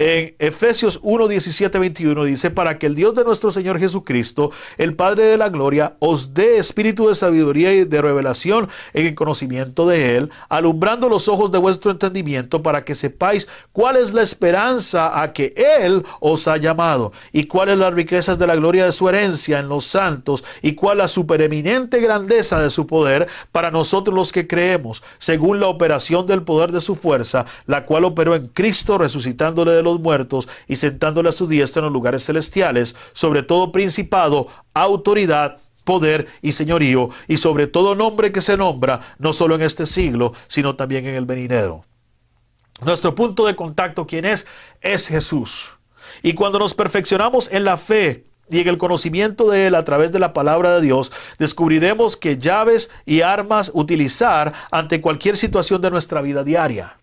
En 0.00 0.36
Efesios 0.38 1.00
1, 1.02 1.26
17, 1.26 1.76
21 1.76 2.22
dice, 2.22 2.52
para 2.52 2.78
que 2.78 2.86
el 2.86 2.94
Dios 2.94 3.16
de 3.16 3.24
nuestro 3.24 3.50
Señor 3.50 3.80
Jesucristo, 3.80 4.52
el 4.76 4.94
Padre 4.94 5.24
de 5.24 5.36
la 5.36 5.48
Gloria, 5.48 5.96
os 5.98 6.34
dé 6.34 6.58
espíritu 6.58 7.08
de 7.08 7.16
sabiduría 7.16 7.72
y 7.74 7.82
de 7.82 8.00
revelación 8.00 8.68
en 8.94 9.06
el 9.08 9.16
conocimiento 9.16 9.88
de 9.88 10.16
Él, 10.16 10.30
alumbrando 10.48 11.08
los 11.08 11.26
ojos 11.26 11.50
de 11.50 11.58
vuestro 11.58 11.90
entendimiento 11.90 12.62
para 12.62 12.84
que 12.84 12.94
sepáis 12.94 13.48
cuál 13.72 13.96
es 13.96 14.14
la 14.14 14.22
esperanza 14.22 15.20
a 15.20 15.32
que 15.32 15.52
Él 15.82 16.04
os 16.20 16.46
ha 16.46 16.58
llamado 16.58 17.10
y 17.32 17.46
cuáles 17.46 17.76
las 17.78 17.92
riquezas 17.92 18.38
de 18.38 18.46
la 18.46 18.54
gloria 18.54 18.84
de 18.84 18.92
su 18.92 19.08
herencia 19.08 19.58
en 19.58 19.68
los 19.68 19.84
santos 19.84 20.44
y 20.62 20.74
cuál 20.76 20.98
la 20.98 21.08
supereminente 21.08 22.00
grandeza 22.00 22.60
de 22.60 22.70
su 22.70 22.86
poder 22.86 23.26
para 23.50 23.72
nosotros 23.72 24.14
los 24.14 24.30
que 24.30 24.46
creemos, 24.46 25.02
según 25.18 25.58
la 25.58 25.66
operación 25.66 26.28
del 26.28 26.44
poder 26.44 26.70
de 26.70 26.80
su 26.80 26.94
fuerza, 26.94 27.46
la 27.66 27.82
cual 27.82 28.04
operó 28.04 28.36
en 28.36 28.46
Cristo 28.46 28.96
resucitándole 28.96 29.72
de 29.72 29.82
los 29.82 29.87
muertos 29.96 30.48
y 30.66 30.76
sentándole 30.76 31.30
a 31.30 31.32
su 31.32 31.46
diestra 31.46 31.80
en 31.80 31.84
los 31.84 31.92
lugares 31.92 32.26
celestiales, 32.26 32.94
sobre 33.12 33.42
todo 33.42 33.72
principado, 33.72 34.48
autoridad, 34.74 35.58
poder 35.84 36.26
y 36.42 36.52
señorío, 36.52 37.08
y 37.28 37.38
sobre 37.38 37.66
todo 37.66 37.94
nombre 37.94 38.30
que 38.30 38.42
se 38.42 38.58
nombra, 38.58 39.00
no 39.18 39.32
solo 39.32 39.54
en 39.54 39.62
este 39.62 39.86
siglo, 39.86 40.34
sino 40.46 40.76
también 40.76 41.06
en 41.06 41.14
el 41.14 41.24
venidero. 41.24 41.84
Nuestro 42.82 43.14
punto 43.14 43.46
de 43.46 43.56
contacto, 43.56 44.06
¿quién 44.06 44.26
es? 44.26 44.46
Es 44.82 45.08
Jesús. 45.08 45.70
Y 46.22 46.34
cuando 46.34 46.58
nos 46.58 46.74
perfeccionamos 46.74 47.48
en 47.50 47.64
la 47.64 47.76
fe 47.76 48.26
y 48.50 48.60
en 48.60 48.68
el 48.68 48.78
conocimiento 48.78 49.50
de 49.50 49.66
Él 49.66 49.74
a 49.74 49.84
través 49.84 50.12
de 50.12 50.18
la 50.18 50.32
palabra 50.32 50.74
de 50.74 50.82
Dios, 50.82 51.10
descubriremos 51.38 52.16
que 52.16 52.38
llaves 52.38 52.90
y 53.04 53.22
armas 53.22 53.70
utilizar 53.74 54.52
ante 54.70 55.00
cualquier 55.00 55.36
situación 55.36 55.80
de 55.80 55.90
nuestra 55.90 56.22
vida 56.22 56.44
diaria. 56.44 56.98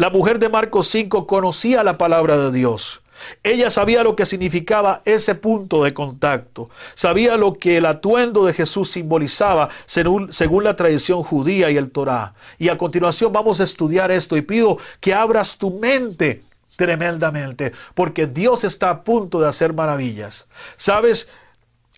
La 0.00 0.08
mujer 0.08 0.38
de 0.38 0.48
Marcos 0.48 0.88
5 0.88 1.26
conocía 1.26 1.84
la 1.84 1.98
palabra 1.98 2.38
de 2.38 2.50
Dios. 2.52 3.02
Ella 3.42 3.70
sabía 3.70 4.02
lo 4.02 4.16
que 4.16 4.24
significaba 4.24 5.02
ese 5.04 5.34
punto 5.34 5.84
de 5.84 5.92
contacto, 5.92 6.70
sabía 6.94 7.36
lo 7.36 7.58
que 7.58 7.76
el 7.76 7.84
atuendo 7.84 8.46
de 8.46 8.54
Jesús 8.54 8.90
simbolizaba 8.90 9.68
según, 9.84 10.32
según, 10.32 10.64
la 10.64 10.74
tradición 10.74 11.22
judía 11.22 11.70
y 11.70 11.76
el 11.76 11.90
Torá. 11.90 12.32
Y 12.56 12.70
a 12.70 12.78
continuación 12.78 13.30
vamos 13.30 13.60
a 13.60 13.64
estudiar 13.64 14.10
esto 14.10 14.38
y 14.38 14.40
pido 14.40 14.78
que 15.00 15.12
abras 15.12 15.58
tu 15.58 15.70
mente 15.70 16.44
tremendamente, 16.76 17.72
porque 17.94 18.26
Dios 18.26 18.64
está 18.64 18.88
a 18.88 19.02
punto 19.02 19.38
de 19.38 19.48
hacer 19.48 19.74
maravillas. 19.74 20.48
¿Sabes? 20.78 21.28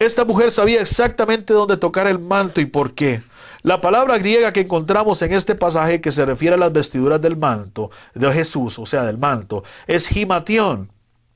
Esta 0.00 0.24
mujer 0.24 0.50
sabía 0.50 0.80
exactamente 0.80 1.52
dónde 1.52 1.76
tocar 1.76 2.08
el 2.08 2.18
manto 2.18 2.60
y 2.60 2.66
por 2.66 2.94
qué. 2.94 3.22
La 3.62 3.80
palabra 3.80 4.18
griega 4.18 4.52
que 4.52 4.60
encontramos 4.60 5.22
en 5.22 5.32
este 5.32 5.54
pasaje 5.54 6.00
que 6.00 6.10
se 6.10 6.26
refiere 6.26 6.54
a 6.54 6.58
las 6.58 6.72
vestiduras 6.72 7.20
del 7.20 7.36
manto 7.36 7.90
de 8.14 8.32
Jesús, 8.32 8.78
o 8.78 8.86
sea, 8.86 9.04
del 9.04 9.18
manto, 9.18 9.62
es 9.86 10.08
gimatión. 10.08 10.90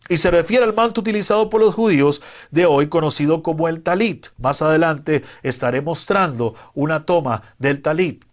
Y 0.08 0.18
se 0.18 0.30
refiere 0.30 0.64
al 0.64 0.74
manto 0.74 1.00
utilizado 1.00 1.50
por 1.50 1.60
los 1.60 1.74
judíos 1.74 2.22
de 2.50 2.66
hoy 2.66 2.88
conocido 2.88 3.42
como 3.42 3.68
el 3.68 3.82
talit. 3.82 4.28
Más 4.38 4.62
adelante 4.62 5.24
estaré 5.42 5.80
mostrando 5.80 6.54
una 6.74 7.04
toma 7.04 7.42
del 7.58 7.82
talit. 7.82 8.24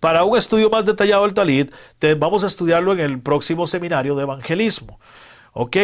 Para 0.00 0.24
un 0.24 0.38
estudio 0.38 0.70
más 0.70 0.84
detallado 0.84 1.24
del 1.24 1.34
talit, 1.34 1.72
vamos 2.18 2.44
a 2.44 2.46
estudiarlo 2.46 2.92
en 2.92 3.00
el 3.00 3.20
próximo 3.20 3.66
seminario 3.66 4.14
de 4.14 4.22
evangelismo. 4.22 5.00
¿Ok? 5.52 5.76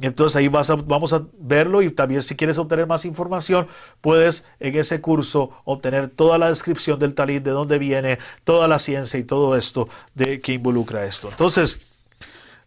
Entonces 0.00 0.36
ahí 0.36 0.48
vas 0.48 0.68
vamos 0.86 1.12
a 1.12 1.22
verlo 1.38 1.82
y 1.82 1.90
también 1.90 2.22
si 2.22 2.36
quieres 2.36 2.58
obtener 2.58 2.86
más 2.86 3.04
información, 3.04 3.66
puedes 4.00 4.44
en 4.58 4.76
ese 4.76 5.00
curso 5.00 5.50
obtener 5.64 6.08
toda 6.08 6.38
la 6.38 6.48
descripción 6.48 6.98
del 6.98 7.14
talit, 7.14 7.42
de 7.42 7.50
dónde 7.50 7.78
viene, 7.78 8.18
toda 8.44 8.66
la 8.68 8.78
ciencia 8.78 9.20
y 9.20 9.24
todo 9.24 9.56
esto 9.56 9.88
de 10.14 10.40
que 10.40 10.54
involucra 10.54 11.04
esto. 11.04 11.28
Entonces, 11.30 11.80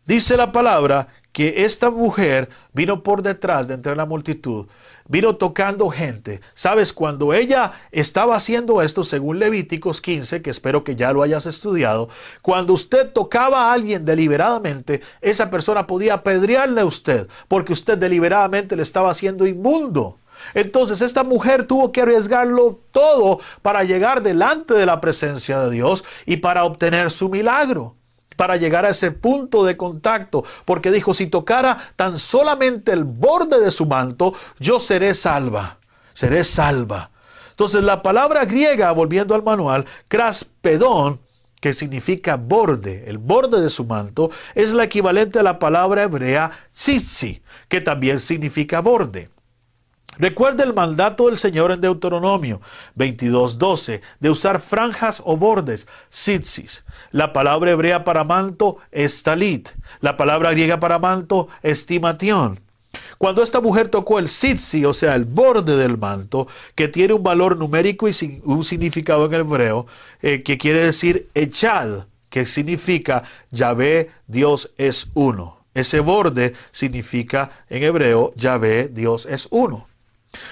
dice 0.05 0.37
la 0.37 0.51
palabra 0.51 1.07
que 1.31 1.65
esta 1.65 1.89
mujer 1.89 2.49
vino 2.73 3.01
por 3.01 3.23
detrás 3.23 3.67
de 3.67 3.73
entre 3.73 3.95
la 3.95 4.05
multitud 4.05 4.67
vino 5.07 5.35
tocando 5.35 5.89
gente. 5.89 6.41
Sabes, 6.53 6.93
cuando 6.93 7.33
ella 7.33 7.73
estaba 7.91 8.35
haciendo 8.35 8.81
esto, 8.81 9.03
según 9.03 9.39
Levíticos 9.39 10.01
15, 10.01 10.41
que 10.41 10.49
espero 10.49 10.83
que 10.83 10.95
ya 10.95 11.11
lo 11.11 11.23
hayas 11.23 11.45
estudiado, 11.45 12.09
cuando 12.41 12.73
usted 12.73 13.11
tocaba 13.11 13.69
a 13.69 13.73
alguien 13.73 14.05
deliberadamente, 14.05 15.01
esa 15.21 15.49
persona 15.49 15.87
podía 15.87 16.15
apedrearle 16.15 16.81
a 16.81 16.85
usted, 16.85 17.27
porque 17.47 17.73
usted 17.73 17.97
deliberadamente 17.97 18.75
le 18.75 18.83
estaba 18.83 19.11
haciendo 19.11 19.45
inmundo. 19.47 20.17
Entonces 20.53 21.01
esta 21.01 21.23
mujer 21.23 21.65
tuvo 21.65 21.91
que 21.91 22.01
arriesgarlo 22.01 22.81
todo 22.91 23.39
para 23.61 23.83
llegar 23.83 24.21
delante 24.23 24.73
de 24.73 24.85
la 24.85 24.99
presencia 24.99 25.59
de 25.61 25.71
Dios 25.71 26.03
y 26.25 26.37
para 26.37 26.65
obtener 26.65 27.11
su 27.11 27.29
milagro 27.29 27.95
para 28.35 28.57
llegar 28.57 28.85
a 28.85 28.89
ese 28.89 29.11
punto 29.11 29.63
de 29.63 29.77
contacto, 29.77 30.43
porque 30.65 30.91
dijo, 30.91 31.13
si 31.13 31.27
tocara 31.27 31.77
tan 31.95 32.19
solamente 32.19 32.91
el 32.91 33.03
borde 33.03 33.59
de 33.59 33.71
su 33.71 33.85
manto, 33.85 34.33
yo 34.59 34.79
seré 34.79 35.13
salva, 35.13 35.77
seré 36.13 36.43
salva. 36.43 37.11
Entonces 37.51 37.83
la 37.83 38.01
palabra 38.01 38.45
griega, 38.45 38.91
volviendo 38.91 39.35
al 39.35 39.43
manual, 39.43 39.85
craspedón, 40.07 41.19
que 41.63 41.73
significa 41.73 42.35
borde, 42.35 43.05
el 43.07 43.19
borde 43.19 43.61
de 43.61 43.69
su 43.69 43.85
manto, 43.85 44.31
es 44.53 44.73
la 44.73 44.83
equivalente 44.83 45.39
a 45.39 45.43
la 45.43 45.59
palabra 45.59 46.03
hebrea 46.03 46.51
tzitzi, 46.73 47.41
que 47.69 47.79
también 47.79 48.19
significa 48.19 48.81
borde. 48.81 49.29
Recuerde 50.17 50.63
el 50.63 50.73
mandato 50.73 51.27
del 51.27 51.37
Señor 51.37 51.71
en 51.71 51.81
Deuteronomio 51.81 52.61
22:12 52.95 54.01
de 54.19 54.29
usar 54.29 54.59
franjas 54.59 55.21
o 55.25 55.37
bordes, 55.37 55.87
tzitzis. 56.09 56.83
La 57.11 57.33
palabra 57.33 57.71
hebrea 57.71 58.03
para 58.03 58.23
manto 58.23 58.77
es 58.91 59.23
talit. 59.23 59.69
La 60.01 60.17
palabra 60.17 60.51
griega 60.51 60.79
para 60.79 60.99
manto 60.99 61.47
es 61.61 61.85
timation. 61.85 62.59
Cuando 63.17 63.41
esta 63.41 63.59
mujer 63.59 63.87
tocó 63.87 64.19
el 64.19 64.25
tzitzi, 64.25 64.85
o 64.85 64.93
sea, 64.93 65.15
el 65.15 65.25
borde 65.25 65.75
del 65.77 65.97
manto, 65.97 66.47
que 66.75 66.87
tiene 66.87 67.13
un 67.13 67.23
valor 67.23 67.57
numérico 67.57 68.07
y 68.07 68.41
un 68.43 68.63
significado 68.63 69.25
en 69.25 69.33
hebreo, 69.33 69.87
eh, 70.21 70.43
que 70.43 70.57
quiere 70.57 70.85
decir 70.85 71.29
echad, 71.33 72.05
que 72.29 72.45
significa 72.45 73.23
Yahvé, 73.51 74.11
Dios 74.27 74.71
es 74.77 75.09
uno. 75.13 75.65
Ese 75.73 76.01
borde 76.01 76.53
significa 76.71 77.49
en 77.69 77.83
hebreo 77.83 78.31
Yahvé, 78.35 78.89
Dios 78.89 79.25
es 79.25 79.47
uno. 79.49 79.87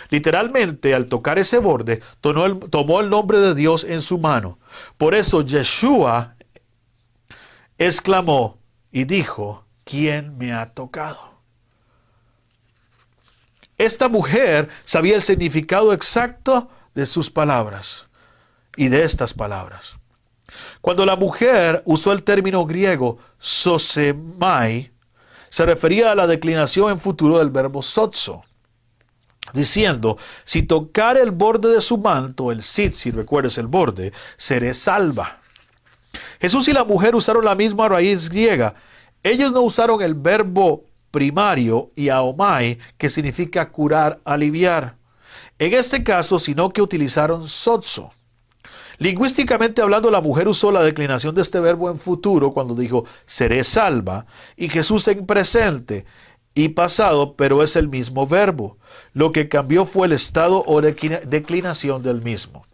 Literalmente, 0.09 0.93
al 0.93 1.07
tocar 1.07 1.39
ese 1.39 1.57
borde, 1.57 2.01
tomó 2.21 2.99
el, 2.99 3.09
nombre 3.09 3.39
de 3.39 3.55
Dios 3.55 3.83
en 3.83 4.01
su 4.01 4.17
mano. 4.17 4.59
Por 4.97 5.15
eso 5.15 5.41
Yeshua 5.41 6.35
exclamó 7.77 8.59
y 8.91 9.05
dijo, 9.05 9.65
¿quién 9.83 10.37
me 10.37 10.53
ha 10.53 10.73
tocado? 10.73 11.31
Esta 13.77 14.09
mujer 14.09 14.69
sabía 14.85 15.15
el 15.15 15.23
significado 15.23 15.93
exacto 15.93 16.69
de 16.93 17.05
sus 17.05 17.31
palabras 17.31 18.07
y 18.75 18.89
de 18.89 19.03
estas 19.03 19.33
palabras. 19.33 19.95
Cuando 20.81 21.05
la 21.05 21.15
mujer 21.15 21.81
usó 21.85 22.11
el 22.11 22.23
término 22.23 22.65
griego 22.65 23.17
sosemai, 23.39 24.91
se 25.49 25.65
refería 25.65 26.11
a 26.11 26.15
la 26.15 26.27
declinación 26.27 26.91
en 26.91 26.99
futuro 26.99 27.39
del 27.39 27.49
verbo 27.49 27.81
sotso 27.81 28.43
diciendo, 29.53 30.17
si 30.45 30.63
tocar 30.63 31.17
el 31.17 31.31
borde 31.31 31.69
de 31.69 31.81
su 31.81 31.97
manto, 31.97 32.51
el 32.51 32.63
si 32.63 33.11
recuerdes 33.11 33.57
el 33.57 33.67
borde, 33.67 34.13
seré 34.37 34.73
salva. 34.73 35.39
Jesús 36.39 36.67
y 36.67 36.73
la 36.73 36.83
mujer 36.83 37.15
usaron 37.15 37.45
la 37.45 37.55
misma 37.55 37.89
raíz 37.89 38.29
griega. 38.29 38.75
Ellos 39.23 39.51
no 39.51 39.61
usaron 39.61 40.01
el 40.01 40.15
verbo 40.15 40.85
primario 41.11 41.91
y 41.95 42.09
aomai, 42.09 42.79
que 42.97 43.09
significa 43.09 43.69
curar, 43.69 44.19
aliviar. 44.23 44.95
En 45.59 45.73
este 45.73 46.03
caso, 46.03 46.39
sino 46.39 46.69
que 46.69 46.81
utilizaron 46.81 47.47
sotso. 47.47 48.11
Lingüísticamente 48.97 49.81
hablando, 49.81 50.11
la 50.11 50.21
mujer 50.21 50.47
usó 50.47 50.71
la 50.71 50.83
declinación 50.83 51.33
de 51.33 51.41
este 51.41 51.59
verbo 51.59 51.89
en 51.89 51.97
futuro 51.97 52.51
cuando 52.51 52.75
dijo 52.75 53.05
seré 53.25 53.63
salva 53.63 54.27
y 54.55 54.69
Jesús 54.69 55.07
en 55.07 55.25
presente 55.25 56.05
y 56.53 56.69
pasado, 56.69 57.35
pero 57.35 57.63
es 57.63 57.75
el 57.75 57.87
mismo 57.87 58.27
verbo. 58.27 58.77
Lo 59.13 59.31
que 59.31 59.49
cambió 59.49 59.85
fue 59.85 60.07
el 60.07 60.13
estado 60.13 60.63
o 60.65 60.81
declinación 60.81 62.03
del 62.03 62.21
mismo. 62.21 62.65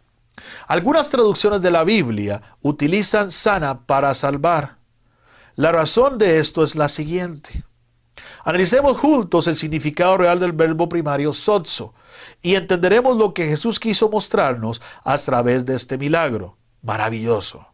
Algunas 0.66 1.10
traducciones 1.10 1.62
de 1.62 1.70
la 1.70 1.84
Biblia 1.84 2.42
utilizan 2.62 3.30
sana 3.30 3.86
para 3.86 4.14
salvar. 4.14 4.78
La 5.56 5.72
razón 5.72 6.18
de 6.18 6.38
esto 6.38 6.62
es 6.62 6.76
la 6.76 6.88
siguiente. 6.88 7.64
Analicemos 8.44 8.96
juntos 8.98 9.46
el 9.46 9.56
significado 9.56 10.16
real 10.16 10.40
del 10.40 10.52
verbo 10.52 10.88
primario 10.88 11.32
sotso 11.32 11.94
y 12.42 12.54
entenderemos 12.54 13.16
lo 13.16 13.34
que 13.34 13.48
Jesús 13.48 13.78
quiso 13.78 14.08
mostrarnos 14.08 14.80
a 15.04 15.18
través 15.18 15.66
de 15.66 15.76
este 15.76 15.98
milagro. 15.98 16.56
Maravilloso. 16.82 17.66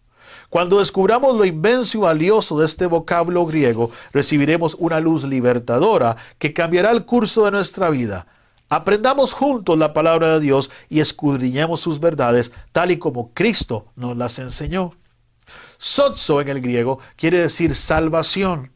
Cuando 0.50 0.78
descubramos 0.78 1.36
lo 1.36 1.44
inmenso 1.44 1.98
y 1.98 2.00
valioso 2.00 2.58
de 2.58 2.66
este 2.66 2.86
vocablo 2.86 3.44
griego, 3.46 3.90
recibiremos 4.12 4.76
una 4.78 5.00
luz 5.00 5.24
libertadora 5.24 6.16
que 6.38 6.52
cambiará 6.52 6.90
el 6.90 7.04
curso 7.04 7.44
de 7.44 7.52
nuestra 7.52 7.90
vida. 7.90 8.26
Aprendamos 8.68 9.32
juntos 9.32 9.78
la 9.78 9.92
palabra 9.92 10.34
de 10.34 10.40
Dios 10.40 10.70
y 10.88 11.00
escudriñemos 11.00 11.80
sus 11.80 12.00
verdades 12.00 12.52
tal 12.72 12.90
y 12.90 12.98
como 12.98 13.32
Cristo 13.34 13.86
nos 13.96 14.16
las 14.16 14.38
enseñó. 14.38 14.92
Sotso 15.78 16.40
en 16.40 16.48
el 16.48 16.60
griego 16.60 16.98
quiere 17.16 17.38
decir 17.38 17.76
salvación. 17.76 18.72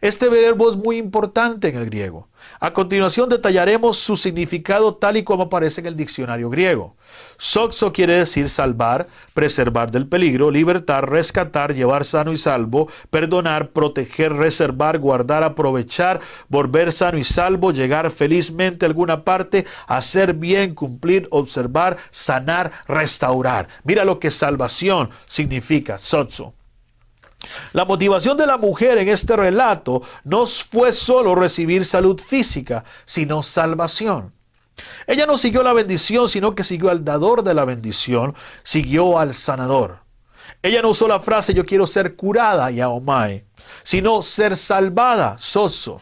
Este 0.00 0.28
verbo 0.28 0.70
es 0.70 0.76
muy 0.76 0.98
importante 0.98 1.68
en 1.68 1.76
el 1.76 1.86
griego. 1.86 2.28
A 2.64 2.72
continuación 2.72 3.28
detallaremos 3.28 3.98
su 3.98 4.16
significado 4.16 4.94
tal 4.94 5.18
y 5.18 5.22
como 5.22 5.42
aparece 5.42 5.82
en 5.82 5.86
el 5.86 5.96
diccionario 5.96 6.48
griego. 6.48 6.96
Soxo 7.36 7.92
quiere 7.92 8.14
decir 8.14 8.48
salvar, 8.48 9.06
preservar 9.34 9.90
del 9.90 10.08
peligro, 10.08 10.50
libertar, 10.50 11.10
rescatar, 11.10 11.74
llevar 11.74 12.06
sano 12.06 12.32
y 12.32 12.38
salvo, 12.38 12.88
perdonar, 13.10 13.72
proteger, 13.72 14.32
reservar, 14.32 14.98
guardar, 14.98 15.44
aprovechar, 15.44 16.22
volver 16.48 16.90
sano 16.90 17.18
y 17.18 17.24
salvo, 17.24 17.70
llegar 17.70 18.10
felizmente 18.10 18.86
a 18.86 18.88
alguna 18.88 19.24
parte, 19.24 19.66
hacer 19.86 20.32
bien, 20.32 20.74
cumplir, 20.74 21.28
observar, 21.32 21.98
sanar, 22.12 22.72
restaurar. 22.88 23.68
Mira 23.82 24.06
lo 24.06 24.18
que 24.18 24.30
salvación 24.30 25.10
significa, 25.26 25.98
soxo. 25.98 26.54
La 27.72 27.84
motivación 27.84 28.36
de 28.36 28.46
la 28.46 28.56
mujer 28.56 28.98
en 28.98 29.08
este 29.08 29.36
relato 29.36 30.02
no 30.24 30.46
fue 30.46 30.92
solo 30.92 31.34
recibir 31.34 31.84
salud 31.84 32.20
física, 32.20 32.84
sino 33.04 33.42
salvación. 33.42 34.32
Ella 35.06 35.26
no 35.26 35.36
siguió 35.36 35.62
la 35.62 35.72
bendición, 35.72 36.28
sino 36.28 36.54
que 36.54 36.64
siguió 36.64 36.90
al 36.90 37.04
dador 37.04 37.44
de 37.44 37.54
la 37.54 37.64
bendición, 37.64 38.34
siguió 38.62 39.18
al 39.18 39.34
sanador. 39.34 40.00
Ella 40.62 40.82
no 40.82 40.90
usó 40.90 41.06
la 41.06 41.20
frase 41.20 41.54
yo 41.54 41.66
quiero 41.66 41.86
ser 41.86 42.16
curada, 42.16 42.70
Yaomai, 42.70 43.44
sino 43.82 44.22
ser 44.22 44.56
salvada, 44.56 45.36
Soso. 45.38 46.00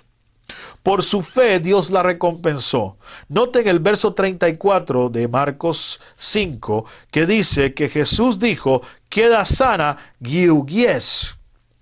Por 0.82 1.04
su 1.04 1.22
fe 1.22 1.60
Dios 1.60 1.90
la 1.90 2.02
recompensó. 2.02 2.98
Noten 3.28 3.68
el 3.68 3.78
verso 3.78 4.14
34 4.14 5.10
de 5.10 5.28
Marcos 5.28 6.00
5 6.16 6.84
que 7.10 7.26
dice 7.26 7.72
que 7.72 7.88
Jesús 7.88 8.38
dijo, 8.38 8.82
queda 9.08 9.44
sana 9.44 9.96
giugies, 10.20 11.36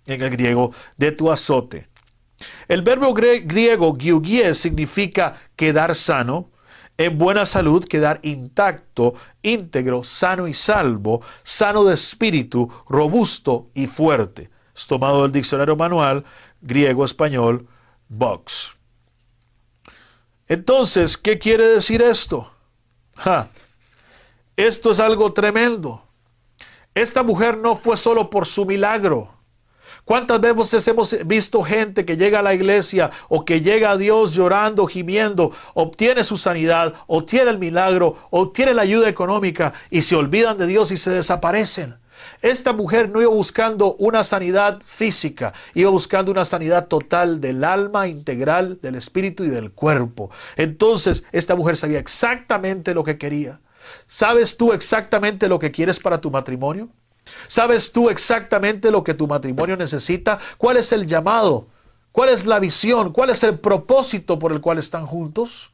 en 0.07 0.21
el 0.21 0.31
griego, 0.31 0.73
de 0.99 1.13
tu 1.13 1.31
azote. 1.31 1.89
El 2.69 2.83
verbo 2.83 3.15
griego 3.15 3.97
giugies 3.99 4.59
significa 4.59 5.35
quedar 5.57 5.95
sano, 5.95 6.51
en 6.99 7.17
buena 7.17 7.47
salud, 7.47 7.85
quedar 7.85 8.21
intacto, 8.23 9.15
íntegro, 9.41 10.05
sano 10.05 10.47
y 10.47 10.53
salvo, 10.53 11.23
sano 11.43 11.85
de 11.85 11.95
espíritu, 11.95 12.71
robusto 12.87 13.71
y 13.73 13.87
fuerte. 13.87 14.51
Es 14.77 14.87
tomado 14.87 15.23
del 15.23 15.33
diccionario 15.33 15.77
manual 15.77 16.25
griego-español 16.61 17.67
Box. 18.09 18.80
Entonces, 20.51 21.17
¿qué 21.17 21.39
quiere 21.39 21.69
decir 21.69 22.03
esto? 22.03 22.51
Esto 24.57 24.91
es 24.91 24.99
algo 24.99 25.33
tremendo. 25.33 26.03
Esta 26.93 27.23
mujer 27.23 27.57
no 27.57 27.77
fue 27.77 27.97
solo 27.97 28.31
por 28.31 28.49
su 28.49 28.67
milagro. 28.67 29.33
¿Cuántas 30.05 30.41
veces 30.41 30.89
hemos 30.89 31.17
visto 31.25 31.63
gente 31.63 32.05
que 32.05 32.17
llega 32.17 32.41
a 32.41 32.43
la 32.43 32.53
iglesia 32.53 33.13
o 33.29 33.45
que 33.45 33.61
llega 33.61 33.93
a 33.93 33.97
Dios 33.97 34.33
llorando, 34.33 34.89
gimiendo, 34.89 35.53
obtiene 35.75 36.25
su 36.25 36.37
sanidad, 36.37 36.95
obtiene 37.07 37.53
el 37.53 37.61
milagro, 37.61 38.17
obtiene 38.31 38.75
la 38.75 38.83
ayuda 38.83 39.09
económica 39.09 39.73
y 39.89 40.03
se 40.03 40.17
olvidan 40.17 40.59
de 40.59 40.67
Dios 40.67 40.91
y 40.91 40.97
se 40.97 41.13
desaparecen? 41.13 42.00
Esta 42.43 42.73
mujer 42.73 43.11
no 43.11 43.21
iba 43.21 43.31
buscando 43.31 43.95
una 43.97 44.25
sanidad 44.25 44.81
física, 44.83 45.53
iba 45.75 45.91
buscando 45.91 46.31
una 46.31 46.45
sanidad 46.45 46.89
total 46.89 47.41
del 47.41 47.65
alma, 47.65 48.09
integral, 48.09 48.79
del 48.81 48.95
espíritu 48.95 49.45
y 49.45 49.49
del 49.49 49.73
cuerpo. 49.73 50.31
Entonces, 50.57 51.25
esta 51.33 51.55
mujer 51.55 51.77
sabía 51.77 51.99
exactamente 51.99 52.95
lo 52.95 53.05
que 53.05 53.19
quería. 53.19 53.61
¿Sabes 54.07 54.57
tú 54.57 54.73
exactamente 54.73 55.49
lo 55.49 55.59
que 55.59 55.71
quieres 55.71 55.99
para 56.01 56.21
tu 56.21 56.31
matrimonio? 56.31 56.89
¿Sabes 57.49 57.93
tú 57.93 58.09
exactamente 58.11 58.91
lo 58.91 59.05
que 59.05 59.15
tu 59.15 59.27
matrimonio 59.27 59.77
necesita? 59.77 60.39
¿Cuál 60.59 60.79
es 60.79 60.93
el 60.93 61.07
llamado? 61.07 61.69
¿Cuál 62.13 62.31
es 62.31 62.47
la 62.47 62.59
visión? 62.59 63.13
¿Cuál 63.13 63.31
es 63.31 63.43
el 63.43 63.59
propósito 63.59 64.39
por 64.39 64.53
el 64.53 64.61
cual 64.61 64.79
están 64.79 65.07
juntos? 65.07 65.71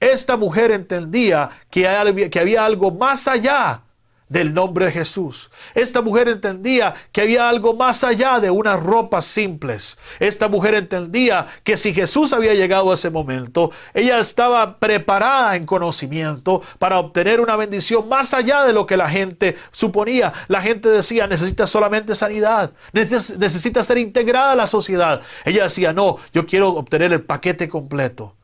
Esta 0.00 0.36
mujer 0.36 0.70
entendía 0.70 1.50
que, 1.70 1.86
había 1.86 2.64
algo 2.64 2.90
más 2.90 3.28
allá 3.28 3.82
del 4.28 4.54
nombre 4.54 4.86
de 4.86 4.92
Jesús. 4.92 5.50
Esta 5.74 6.00
mujer 6.02 6.28
entendía 6.28 6.94
que 7.12 7.22
había 7.22 7.48
algo 7.48 7.74
más 7.74 8.04
allá 8.04 8.40
de 8.40 8.50
unas 8.50 8.82
ropas 8.82 9.24
simples. 9.26 9.96
Esta 10.18 10.48
mujer 10.48 10.74
entendía 10.74 11.46
que 11.62 11.76
si 11.76 11.92
Jesús 11.92 12.32
había 12.32 12.54
llegado 12.54 12.90
a 12.90 12.94
ese 12.94 13.10
momento, 13.10 13.70
ella 13.92 14.18
estaba 14.20 14.78
preparada 14.78 15.56
en 15.56 15.66
conocimiento 15.66 16.62
para 16.78 16.98
obtener 16.98 17.40
una 17.40 17.56
bendición 17.56 18.08
más 18.08 18.34
allá 18.34 18.64
de 18.64 18.72
lo 18.72 18.86
que 18.86 18.96
la 18.96 19.08
gente 19.08 19.56
suponía. 19.70 20.32
La 20.48 20.62
gente 20.62 20.88
decía, 20.88 21.26
necesita 21.26 21.66
solamente 21.66 22.14
sanidad, 22.14 22.72
necesita 22.92 23.82
ser 23.82 23.98
integrada 23.98 24.52
a 24.52 24.56
la 24.56 24.66
sociedad. 24.66 25.20
Ella 25.44 25.64
decía, 25.64 25.92
no, 25.92 26.16
yo 26.32 26.46
quiero 26.46 26.70
obtener 26.70 27.12
el 27.12 27.22
paquete 27.22 27.68
completo. 27.68 28.34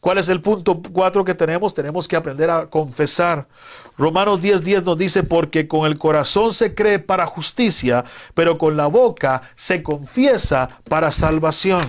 ¿Cuál 0.00 0.18
es 0.18 0.28
el 0.28 0.40
punto 0.40 0.80
cuatro 0.92 1.24
que 1.24 1.34
tenemos? 1.34 1.74
Tenemos 1.74 2.06
que 2.06 2.14
aprender 2.14 2.50
a 2.50 2.66
confesar. 2.66 3.46
Romanos 3.96 4.40
10:10 4.40 4.60
10 4.60 4.84
nos 4.84 4.96
dice, 4.96 5.22
porque 5.24 5.66
con 5.66 5.86
el 5.86 5.98
corazón 5.98 6.52
se 6.52 6.74
cree 6.74 7.00
para 7.00 7.26
justicia, 7.26 8.04
pero 8.34 8.58
con 8.58 8.76
la 8.76 8.86
boca 8.86 9.42
se 9.56 9.82
confiesa 9.82 10.68
para 10.88 11.10
salvación. 11.10 11.82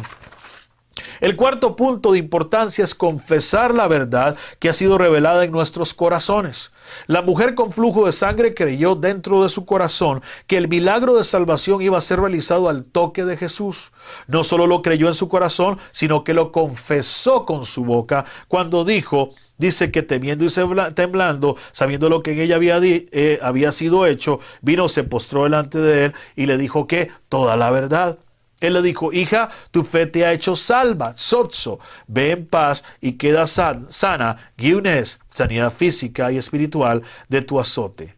El 1.20 1.36
cuarto 1.36 1.76
punto 1.76 2.12
de 2.12 2.20
importancia 2.20 2.84
es 2.84 2.96
confesar 2.96 3.76
la 3.76 3.88
verdad 3.88 4.36
que 4.58 4.70
ha 4.70 4.74
sido 4.74 4.98
revelada 4.98 5.44
en 5.44 5.52
nuestros 5.52 5.94
corazones. 5.94 6.72
La 7.08 7.22
mujer 7.22 7.56
con 7.56 7.72
flujo 7.72 8.06
de 8.06 8.12
sangre 8.12 8.54
creyó 8.54 8.96
dentro 8.96 9.44
de 9.44 9.50
su 9.50 9.66
corazón 9.66 10.22
que 10.48 10.58
el 10.58 10.68
milagro 10.68 11.16
de 11.16 11.24
salvación 11.24 11.82
iba 11.82 11.98
a 11.98 12.02
ser 12.02 12.20
realizado 12.20 12.70
al 12.70 12.86
toque 12.86 13.26
de 13.26 13.38
Jesús. 13.38 13.92
No 14.28 14.44
solo 14.44 14.68
lo 14.68 14.82
creyó 14.82 15.08
en 15.08 15.14
su 15.14 15.28
corazón, 15.28 15.78
sino 15.92 16.24
que 16.24 16.34
lo 16.34 16.52
confesó 16.52 17.46
con 17.46 17.66
su 17.66 17.86
boca 17.86 18.26
cuando 18.48 18.86
dijo, 18.86 19.30
dice 19.58 19.92
que 19.92 20.02
temiendo 20.02 20.46
y 20.46 20.50
temblando, 20.94 21.56
sabiendo 21.72 22.10
lo 22.10 22.24
que 22.24 22.32
en 22.32 22.40
ella 22.40 22.56
había, 22.56 22.80
eh, 22.82 23.40
había 23.42 23.72
sido 23.72 24.06
hecho, 24.06 24.40
vino, 24.62 24.90
se 24.90 25.04
postró 25.04 25.44
delante 25.44 25.78
de 25.78 26.06
él 26.06 26.14
y 26.36 26.46
le 26.46 26.58
dijo 26.58 26.88
que 26.88 27.10
toda 27.28 27.56
la 27.56 27.70
verdad. 27.70 28.18
Él 28.60 28.74
le 28.74 28.82
dijo, 28.82 29.14
hija, 29.14 29.50
tu 29.72 29.84
fe 29.84 30.06
te 30.06 30.26
ha 30.26 30.34
hecho 30.34 30.56
salva, 30.56 31.14
sotso, 31.16 31.80
ve 32.08 32.32
en 32.32 32.46
paz 32.46 32.84
y 33.00 33.14
queda 33.14 33.48
sana, 33.48 34.52
guiones, 34.58 35.20
sanidad 35.30 35.72
física 35.72 36.32
y 36.32 36.38
espiritual 36.38 37.04
de 37.30 37.42
tu 37.42 37.60
azote. 37.60 38.16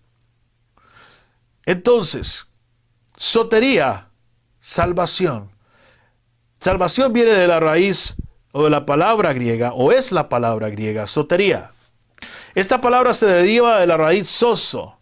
Entonces, 1.65 2.47
sotería, 3.17 4.10
salvación. 4.62 5.51
Salvación 6.60 7.13
viene 7.13 7.34
de 7.34 7.47
la 7.47 7.60
raíz 7.60 8.15
o 8.51 8.63
de 8.63 8.69
la 8.69 8.86
palabra 8.86 9.34
griega, 9.34 9.73
o 9.73 9.91
es 9.91 10.12
la 10.12 10.27
palabra 10.27 10.69
griega, 10.69 11.08
sotería. 11.08 11.71
Esta 12.56 12.82
palabra 12.82 13.13
se 13.13 13.25
deriva 13.27 13.80
de 13.80 13.88
la 13.88 13.97
raíz 13.97 14.27
soso, 14.27 14.97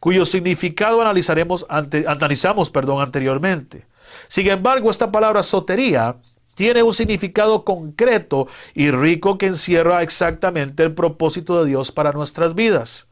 cuyo 0.00 0.24
significado 0.24 1.00
analizaremos 1.00 1.66
analizamos 1.68 2.70
perdón, 2.70 3.02
anteriormente. 3.02 3.86
Sin 4.28 4.48
embargo, 4.48 4.90
esta 4.90 5.10
palabra 5.10 5.42
sotería 5.42 6.16
tiene 6.54 6.82
un 6.82 6.92
significado 6.92 7.64
concreto 7.64 8.46
y 8.74 8.90
rico 8.90 9.38
que 9.38 9.46
encierra 9.46 10.02
exactamente 10.02 10.82
el 10.82 10.94
propósito 10.94 11.62
de 11.62 11.68
Dios 11.68 11.92
para 11.92 12.12
nuestras 12.12 12.54
vidas. 12.54 13.06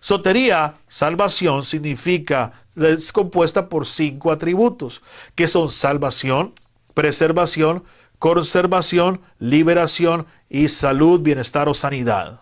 Sotería, 0.00 0.74
salvación, 0.88 1.64
significa, 1.64 2.64
es 2.76 3.12
compuesta 3.12 3.68
por 3.68 3.86
cinco 3.86 4.30
atributos, 4.30 5.02
que 5.34 5.48
son 5.48 5.70
salvación, 5.70 6.54
preservación, 6.94 7.84
conservación, 8.18 9.20
liberación 9.38 10.26
y 10.48 10.68
salud, 10.68 11.20
bienestar 11.20 11.68
o 11.68 11.74
sanidad. 11.74 12.40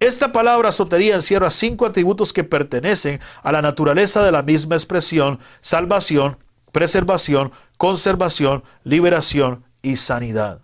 Esta 0.00 0.32
palabra 0.32 0.72
sotería 0.72 1.14
encierra 1.14 1.50
cinco 1.50 1.86
atributos 1.86 2.32
que 2.32 2.42
pertenecen 2.42 3.20
a 3.42 3.52
la 3.52 3.62
naturaleza 3.62 4.22
de 4.24 4.32
la 4.32 4.42
misma 4.42 4.74
expresión, 4.74 5.38
salvación, 5.60 6.38
preservación, 6.72 7.52
conservación, 7.76 8.64
liberación 8.82 9.64
y 9.82 9.96
sanidad. 9.96 10.62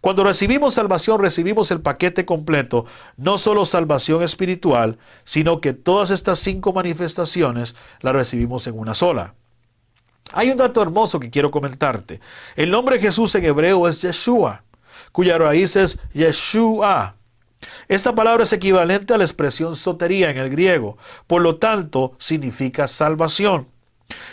Cuando 0.00 0.24
recibimos 0.24 0.74
salvación, 0.74 1.20
recibimos 1.20 1.70
el 1.70 1.80
paquete 1.80 2.24
completo, 2.24 2.86
no 3.16 3.38
solo 3.38 3.64
salvación 3.64 4.22
espiritual, 4.22 4.98
sino 5.24 5.60
que 5.60 5.72
todas 5.72 6.10
estas 6.10 6.38
cinco 6.38 6.72
manifestaciones 6.72 7.74
las 8.00 8.14
recibimos 8.14 8.66
en 8.66 8.78
una 8.78 8.94
sola. 8.94 9.34
Hay 10.32 10.50
un 10.50 10.56
dato 10.56 10.82
hermoso 10.82 11.20
que 11.20 11.30
quiero 11.30 11.50
comentarte. 11.50 12.20
El 12.56 12.70
nombre 12.70 12.96
de 12.96 13.02
Jesús 13.02 13.34
en 13.34 13.44
hebreo 13.44 13.86
es 13.88 14.02
Yeshua, 14.02 14.64
cuya 15.12 15.38
raíz 15.38 15.76
es 15.76 15.98
Yeshua. 16.12 17.16
Esta 17.88 18.14
palabra 18.14 18.44
es 18.44 18.52
equivalente 18.52 19.14
a 19.14 19.18
la 19.18 19.24
expresión 19.24 19.76
sotería 19.76 20.30
en 20.30 20.38
el 20.38 20.50
griego, 20.50 20.98
por 21.26 21.42
lo 21.42 21.56
tanto 21.56 22.12
significa 22.18 22.88
salvación. 22.88 23.68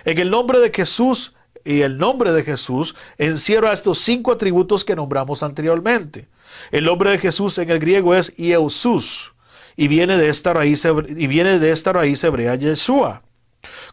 En 0.06 0.18
el 0.18 0.30
nombre 0.30 0.60
de 0.60 0.72
Jesús 0.72 1.34
y 1.64 1.82
el 1.82 1.98
nombre 1.98 2.32
de 2.32 2.44
Jesús 2.44 2.96
encierra 3.18 3.74
estos 3.74 4.00
cinco 4.00 4.32
atributos 4.32 4.84
que 4.84 4.96
nombramos 4.96 5.44
anteriormente. 5.44 6.28
El 6.72 6.86
nombre 6.86 7.12
de 7.12 7.18
Jesús 7.20 7.58
en 7.58 7.70
el 7.70 7.80
griego 7.80 8.16
es 8.16 8.34
Ieusus 8.38 9.34
y 9.76 9.88
viene 9.88 10.18
de 10.18 10.30
esta 10.30 10.54
raíz, 10.54 10.86
y 10.86 11.28
viene 11.28 11.60
de 11.60 11.72
esta 11.72 11.94
raíz 11.94 12.24
hebrea 12.24 12.56
Yeshua. 12.56 13.24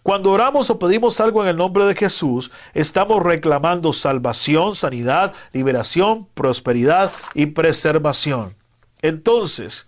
Cuando 0.03 0.31
oramos 0.31 0.71
o 0.71 0.79
pedimos 0.79 1.21
algo 1.21 1.43
en 1.43 1.49
el 1.49 1.57
nombre 1.57 1.85
de 1.85 1.95
Jesús, 1.95 2.51
estamos 2.75 3.23
reclamando 3.23 3.93
salvación, 3.93 4.75
sanidad, 4.75 5.35
liberación, 5.53 6.27
prosperidad 6.35 7.13
y 7.35 7.47
preservación. 7.47 8.57
Entonces, 9.03 9.87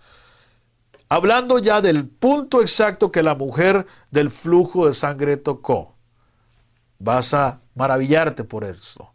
hablando 1.11 1.59
ya 1.59 1.81
del 1.81 2.07
punto 2.07 2.61
exacto 2.61 3.11
que 3.11 3.21
la 3.21 3.35
mujer 3.35 3.85
del 4.11 4.31
flujo 4.31 4.87
de 4.87 4.93
sangre 4.93 5.35
tocó, 5.35 5.97
vas 6.99 7.33
a 7.33 7.59
maravillarte 7.75 8.45
por 8.45 8.63
esto. 8.63 9.11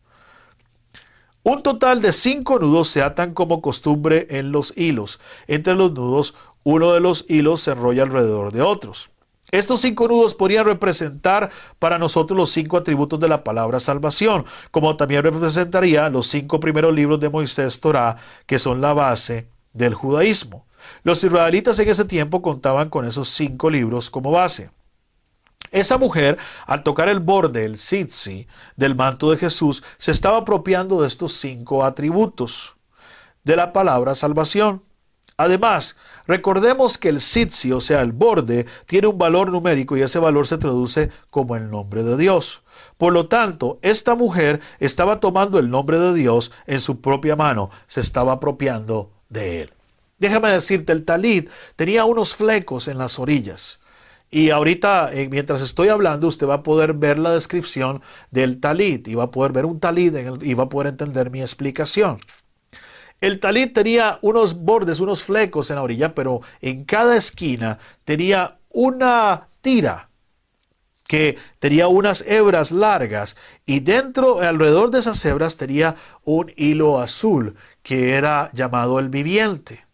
Un 1.43 1.63
total 1.63 2.03
de 2.03 2.13
cinco 2.13 2.59
nudos 2.59 2.91
se 2.91 3.01
atan 3.01 3.33
como 3.33 3.63
costumbre 3.63 4.27
en 4.29 4.53
los 4.53 4.77
hilos. 4.77 5.21
Entre 5.47 5.75
los 5.75 5.91
nudos, 5.93 6.35
uno 6.65 6.93
de 6.93 7.01
los 7.01 7.25
hilos 7.29 7.63
se 7.63 7.71
enrolla 7.71 8.03
alrededor 8.03 8.53
de 8.53 8.61
otros. 8.61 9.09
Estos 9.51 9.81
cinco 9.81 10.07
nudos 10.07 10.35
podrían 10.35 10.67
representar 10.67 11.51
para 11.79 11.99
nosotros 11.99 12.37
los 12.37 12.51
cinco 12.51 12.77
atributos 12.77 13.19
de 13.21 13.29
la 13.29 13.43
palabra 13.43 13.81
salvación, 13.81 14.45
como 14.71 14.99
también 14.99 15.23
representaría 15.23 16.11
los 16.11 16.27
cinco 16.27 16.61
primeros 16.61 16.95
libros 16.95 17.21
de 17.21 17.31
Moisés 17.31 17.81
Torah, 17.81 18.19
que 18.45 18.59
son 18.59 18.83
la 18.83 18.93
base 18.93 19.49
del 19.73 19.95
judaísmo. 19.95 20.67
Los 21.03 21.23
israelitas 21.25 21.79
en 21.79 21.89
ese 21.89 22.05
tiempo 22.05 22.43
contaban 22.43 22.91
con 22.91 23.07
esos 23.07 23.29
cinco 23.29 23.71
libros 23.71 24.11
como 24.11 24.31
base. 24.31 24.71
Esa 25.71 25.99
mujer, 25.99 26.39
al 26.67 26.83
tocar 26.83 27.09
el 27.09 27.21
borde, 27.21 27.65
el 27.65 27.79
sitsi, 27.79 28.47
del 28.77 28.95
manto 28.95 29.31
de 29.31 29.37
Jesús, 29.37 29.83
se 29.99 30.11
estaba 30.11 30.39
apropiando 30.39 31.03
de 31.03 31.09
estos 31.09 31.33
cinco 31.35 31.85
atributos 31.85 32.77
de 33.45 33.57
la 33.57 33.73
palabra 33.73 34.15
salvación. 34.15 34.83
Además, 35.37 35.97
recordemos 36.27 36.97
que 36.97 37.11
el 37.11 37.21
sitsi, 37.21 37.73
o 37.73 37.81
sea, 37.81 38.01
el 38.01 38.13
borde, 38.13 38.67
tiene 38.87 39.09
un 39.09 39.19
valor 39.19 39.51
numérico 39.51 39.97
y 39.97 40.03
ese 40.03 40.19
valor 40.19 40.47
se 40.47 40.57
traduce 40.57 41.11
como 41.31 41.57
el 41.57 41.71
nombre 41.71 42.03
de 42.03 42.17
Dios. 42.17 42.63
Por 42.97 43.13
lo 43.13 43.29
tanto, 43.29 43.79
esta 43.83 44.15
mujer 44.15 44.61
estaba 44.79 45.21
tomando 45.21 45.59
el 45.59 45.69
nombre 45.69 45.99
de 45.99 46.15
Dios 46.15 46.53
en 46.67 46.81
su 46.81 47.03
propia 47.03 47.37
mano, 47.37 47.71
se 47.87 48.01
estaba 48.01 48.33
apropiando 48.33 49.11
de 49.29 49.63
él. 49.63 49.76
Déjame 50.19 50.51
decirte, 50.51 50.93
el 50.93 51.05
talit 51.05 51.51
tenía 51.77 52.05
unos 52.05 52.35
flecos 52.35 52.89
en 52.89 52.99
las 52.99 53.19
orillas. 53.19 53.81
Y 54.31 54.51
ahorita, 54.51 55.13
eh, 55.13 55.29
mientras 55.29 55.63
estoy 55.63 55.89
hablando, 55.89 56.27
usted 56.27 56.47
va 56.47 56.55
a 56.55 56.63
poder 56.63 56.95
ver 56.95 57.19
la 57.19 57.33
descripción 57.33 58.03
del 58.31 58.61
talit 58.61 59.07
y 59.07 59.15
va 59.15 59.25
a 59.25 59.31
poder 59.31 59.53
ver 59.53 59.67
un 59.67 59.79
talit 59.79 60.15
y 60.43 60.55
va 60.55 60.65
a 60.65 60.69
poder 60.69 60.89
entender 60.89 61.31
mi 61.31 61.41
explicación. 61.41 62.19
El 63.21 63.41
talit 63.41 63.73
tenía 63.73 64.19
unos 64.23 64.57
bordes, 64.57 65.01
unos 65.01 65.25
flecos 65.25 65.71
en 65.71 65.77
la 65.77 65.83
orilla, 65.83 66.15
pero 66.15 66.41
en 66.61 66.85
cada 66.85 67.17
esquina 67.17 67.79
tenía 68.05 68.59
una 68.71 69.49
tira 69.61 70.11
que 71.07 71.39
tenía 71.61 71.89
unas 71.89 72.23
hebras 72.27 72.73
largas 72.73 73.37
y 73.65 73.81
dentro, 73.81 74.41
alrededor 74.41 74.91
de 74.91 74.99
esas 74.99 75.25
hebras 75.25 75.57
tenía 75.57 75.95
un 76.25 76.53
hilo 76.57 76.99
azul 76.99 77.55
que 77.83 78.15
era 78.15 78.51
llamado 78.53 78.99
el 78.99 79.09
viviente. 79.09 79.86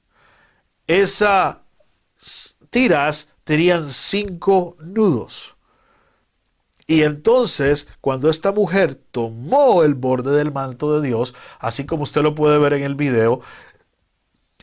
Esas 0.92 1.56
tiras 2.68 3.26
tenían 3.44 3.88
cinco 3.88 4.76
nudos. 4.78 5.56
Y 6.86 7.00
entonces, 7.00 7.88
cuando 8.02 8.28
esta 8.28 8.52
mujer 8.52 8.94
tomó 8.94 9.84
el 9.84 9.94
borde 9.94 10.36
del 10.36 10.52
manto 10.52 11.00
de 11.00 11.08
Dios, 11.08 11.34
así 11.60 11.86
como 11.86 12.02
usted 12.02 12.20
lo 12.20 12.34
puede 12.34 12.58
ver 12.58 12.74
en 12.74 12.82
el 12.82 12.94
video, 12.94 13.40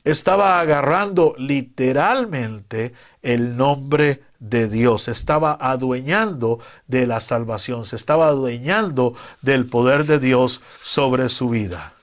estaba 0.03 0.59
agarrando 0.59 1.33
literalmente 1.39 2.93
el 3.23 3.57
nombre 3.57 4.21
de 4.37 4.69
Dios, 4.69 5.07
estaba 5.07 5.57
adueñando 5.59 6.59
de 6.85 7.07
la 7.07 7.21
salvación, 7.21 7.85
se 7.85 7.95
estaba 7.95 8.27
adueñando 8.27 9.15
del 9.41 9.65
poder 9.65 10.05
de 10.05 10.19
Dios 10.19 10.61
sobre 10.83 11.27
su 11.29 11.49
vida 11.49 11.95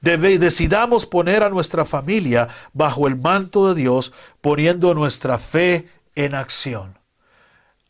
decidamos 0.00 1.06
poner 1.06 1.42
a 1.42 1.50
nuestra 1.50 1.84
familia 1.84 2.48
bajo 2.72 3.08
el 3.08 3.16
manto 3.16 3.68
de 3.68 3.80
Dios, 3.80 4.12
poniendo 4.40 4.94
nuestra 4.94 5.38
fe 5.38 5.88
en 6.14 6.34
acción. 6.34 6.98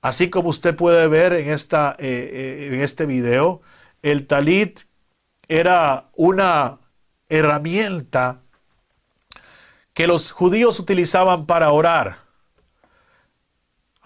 Así 0.03 0.31
como 0.31 0.51
usted 0.51 0.77
puede 0.77 1.09
ver 1.09 1.33
en, 1.33 1.51
esta, 1.51 1.97
eh, 1.99 2.69
eh, 2.69 2.75
en 2.75 2.81
este 2.81 3.07
video, 3.07 3.61
el 4.03 4.27
talit 4.27 4.81
era 5.49 6.11
una 6.15 6.79
herramienta 7.29 8.41
que 9.95 10.07
los 10.07 10.31
judíos 10.31 10.79
utilizaban 10.79 11.47
para 11.47 11.71
orar. 11.73 12.26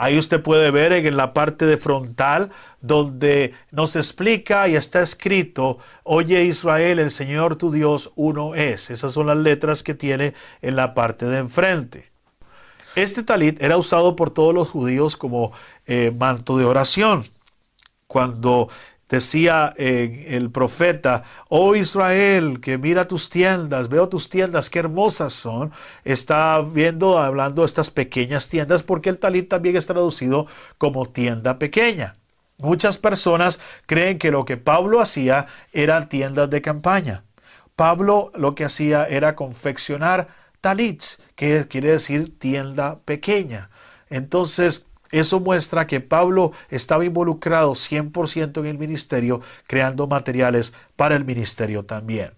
Ahí 0.03 0.19
usted 0.19 0.41
puede 0.41 0.71
ver 0.71 0.95
en 0.95 1.15
la 1.19 1.35
parte 1.35 1.67
de 1.67 1.77
frontal 1.77 2.53
donde 2.81 3.53
nos 3.71 3.97
explica 3.97 4.67
y 4.67 4.75
está 4.75 5.03
escrito, 5.03 5.77
oye 6.05 6.43
Israel, 6.45 7.01
el 7.01 7.11
Señor 7.11 7.57
tu 7.57 7.71
Dios 7.71 8.11
uno 8.15 8.55
es. 8.55 8.89
Esas 8.89 9.13
son 9.13 9.27
las 9.27 9.37
letras 9.37 9.83
que 9.83 9.93
tiene 9.93 10.33
en 10.63 10.75
la 10.75 10.95
parte 10.95 11.27
de 11.27 11.37
enfrente. 11.37 12.11
Este 12.95 13.23
talit 13.23 13.63
era 13.63 13.77
usado 13.77 14.17
por 14.17 14.31
todos 14.31 14.55
los 14.55 14.71
judíos 14.71 15.19
como 15.19 15.53
eh, 15.85 16.11
manto 16.19 16.57
de 16.57 16.65
oración. 16.65 17.27
Cuando 18.07 18.71
decía 19.11 19.75
eh, 19.77 20.27
el 20.31 20.51
profeta, 20.51 21.25
oh 21.49 21.75
Israel, 21.75 22.61
que 22.61 22.79
mira 22.79 23.09
tus 23.09 23.29
tiendas, 23.29 23.89
veo 23.89 24.09
tus 24.09 24.31
tiendas, 24.31 24.71
qué 24.71 24.79
hermosas 24.79 25.33
son, 25.33 25.73
está 26.05 26.61
viendo, 26.63 27.19
hablando 27.19 27.63
de 27.63 27.67
estas 27.67 27.91
pequeñas 27.91 28.49
tiendas, 28.49 28.83
porque 28.85 29.11
el 29.11 29.19
talit 29.19 29.49
también 29.51 29.77
es 29.77 29.87
traducido 29.87 30.47
como 30.79 31.07
tienda 31.07 31.59
pequeña. 31.59 32.15
Muchas 32.59 32.99
personas 32.99 33.59
creen 33.87 34.19
que 34.19 34.31
lo 34.31 34.45
que 34.45 34.57
Pablo 34.57 35.01
hacía 35.01 35.47
eran 35.73 36.09
tiendas 36.09 36.49
de 36.49 36.63
campaña. 36.63 37.25
Pablo 37.75 38.31
lo 38.35 38.55
que 38.55 38.65
hacía 38.65 39.05
era 39.05 39.35
confeccionar 39.35 40.29
talits, 40.61 41.19
que 41.35 41.67
quiere 41.67 41.91
decir 41.91 42.39
tienda 42.39 43.01
pequeña. 43.01 43.71
Entonces, 44.11 44.85
eso 45.13 45.41
muestra 45.41 45.87
que 45.87 46.01
Pablo 46.01 46.53
estaba 46.69 47.05
involucrado 47.05 47.73
100% 47.73 48.61
en 48.61 48.67
el 48.67 48.79
ministerio, 48.79 49.41
creando 49.67 50.07
materiales 50.07 50.73
para 50.97 51.17
el 51.17 51.25
ministerio 51.25 51.85
también. 51.85 52.33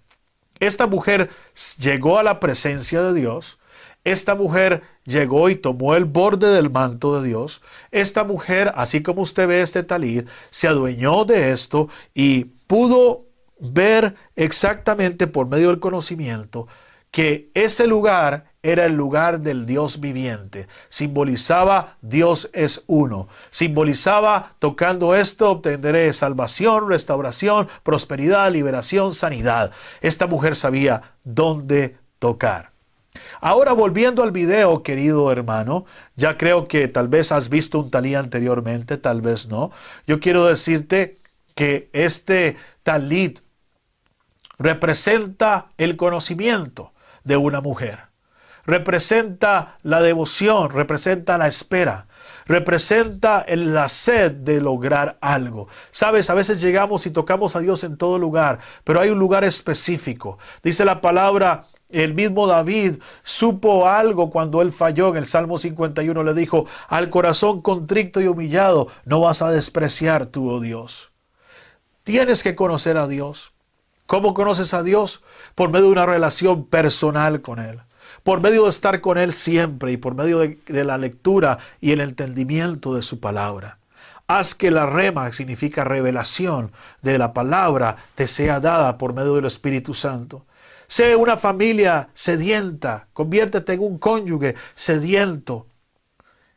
Esta 0.59 0.87
mujer 0.87 1.31
llegó 1.79 2.19
a 2.19 2.23
la 2.23 2.41
presencia 2.41 3.03
de 3.03 3.15
Dios. 3.15 3.59
Esta 4.05 4.35
mujer 4.35 4.83
llegó 5.05 5.49
y 5.49 5.57
tomó 5.57 5.95
el 5.95 6.05
borde 6.05 6.49
del 6.49 6.71
manto 6.71 7.21
de 7.21 7.29
Dios. 7.29 7.63
Esta 7.91 8.25
mujer, 8.25 8.73
así 8.75 9.03
como 9.03 9.23
usted 9.23 9.47
ve 9.47 9.63
este 9.63 9.83
talid, 9.83 10.27
se 10.51 10.69
adueñó 10.69 11.25
de 11.25 11.53
esto 11.53 11.89
y 12.15 12.45
pudo 12.67 13.27
ver 13.59 14.15
exactamente 14.35 15.27
por 15.27 15.49
medio 15.49 15.69
del 15.69 15.79
conocimiento 15.79 16.67
que 17.13 17.51
ese 17.55 17.87
lugar 17.87 18.52
era 18.63 18.87
el 18.87 18.95
lugar 18.95 19.41
del 19.41 19.67
Dios 19.67 20.01
viviente. 20.01 20.69
Simbolizaba 20.89 21.97
Dios 22.01 22.49
es 22.53 22.85
uno. 22.87 23.29
Simbolizaba 23.51 24.55
tocando 24.59 25.15
esto 25.15 25.51
obtendré 25.51 26.13
salvación, 26.13 26.89
restauración, 26.89 27.69
prosperidad, 27.83 28.53
liberación, 28.53 29.15
sanidad. 29.15 29.73
Esta 30.01 30.27
mujer 30.27 30.55
sabía 30.55 31.03
dónde 31.25 31.97
tocar. 32.19 32.71
Ahora 33.41 33.73
volviendo 33.73 34.23
al 34.23 34.31
video, 34.31 34.83
querido 34.83 35.31
hermano, 35.33 35.85
ya 36.17 36.39
creo 36.39 36.69
que 36.69 36.89
tal 36.89 37.09
vez 37.09 37.33
has 37.33 37.49
visto 37.49 37.79
un 37.79 37.91
talí 37.91 38.15
anteriormente, 38.15 38.97
tal 38.97 39.21
vez 39.21 39.49
no. 39.49 39.71
Yo 40.07 40.21
quiero 40.21 40.47
decirte 40.47 41.19
que 41.55 41.91
este 41.93 42.57
talit 42.83 43.41
representa 44.59 45.67
el 45.77 45.97
conocimiento 45.97 46.93
de 47.25 47.37
una 47.37 47.61
mujer. 47.61 48.12
Representa 48.65 49.79
la 49.83 50.01
devoción, 50.01 50.71
representa 50.71 51.37
la 51.37 51.49
espera, 51.49 52.07
representa 52.47 53.45
la 53.49 53.89
sed 53.89 54.33
de 54.33 54.61
lograr 54.61 55.19
algo. 55.21 55.69
Sabes, 55.91 56.31
a 56.31 56.35
veces 56.35 56.61
llegamos 56.61 57.07
y 57.07 57.11
tocamos 57.11 57.57
a 57.57 57.61
Dios 57.61 57.83
en 57.85 57.97
todo 57.97 58.19
lugar, 58.19 58.61
pero 58.85 59.01
hay 59.01 59.11
un 59.11 59.19
lugar 59.19 59.45
específico. 59.45 60.39
Dice 60.63 60.85
la 60.85 61.01
palabra, 61.01 61.67
el 61.93 62.15
mismo 62.15 62.47
David 62.47 62.95
supo 63.23 63.87
algo 63.87 64.31
cuando 64.31 64.63
él 64.63 64.73
falló 64.73 65.11
en 65.11 65.17
el 65.19 65.27
Salmo 65.27 65.59
51, 65.59 66.23
le 66.23 66.35
dijo, 66.35 66.67
al 66.89 67.11
corazón 67.11 67.63
contrito 67.63 68.21
y 68.21 68.27
humillado, 68.27 68.89
no 69.05 69.21
vas 69.21 69.43
a 69.43 69.51
despreciar 69.51 70.27
tú, 70.27 70.51
oh 70.51 70.61
Dios. 70.61 71.13
Tienes 72.05 72.43
que 72.43 72.57
conocer 72.57 72.97
a 72.97 73.07
Dios. 73.07 73.53
¿Cómo 74.07 74.35
conoces 74.35 74.75
a 74.75 74.83
Dios? 74.83 75.23
Por 75.55 75.71
medio 75.71 75.87
de 75.87 75.93
una 75.93 76.07
relación 76.07 76.67
personal 76.67 77.43
con 77.43 77.59
Él. 77.59 77.81
Por 78.23 78.41
medio 78.41 78.65
de 78.65 78.71
estar 78.71 79.01
con 79.01 79.19
Él 79.19 79.33
siempre 79.33 79.93
y 79.93 79.97
por 79.97 80.15
medio 80.15 80.39
de, 80.39 80.85
la 80.85 80.99
lectura 80.99 81.59
y 81.81 81.93
el 81.93 82.01
entendimiento 82.01 82.95
de 82.95 83.03
su 83.03 83.21
palabra. 83.21 83.79
Haz 84.27 84.55
que 84.55 84.71
la 84.71 84.87
rema, 84.87 85.27
que 85.27 85.37
significa 85.37 85.85
revelación 85.85 86.73
de 87.03 87.19
la 87.19 87.33
palabra, 87.33 87.97
te 88.15 88.27
sea 88.29 88.61
dada 88.61 88.97
por 88.99 89.15
medio 89.15 89.35
del 89.35 89.47
Espíritu 89.47 89.95
Santo. 89.95 90.47
Sé 90.87 91.17
una 91.17 91.37
familia 91.37 92.09
sedienta, 92.15 93.09
conviértete 93.13 93.73
en 93.73 93.81
un 93.81 93.99
cónyuge 93.99 94.55
sediento. 94.75 95.67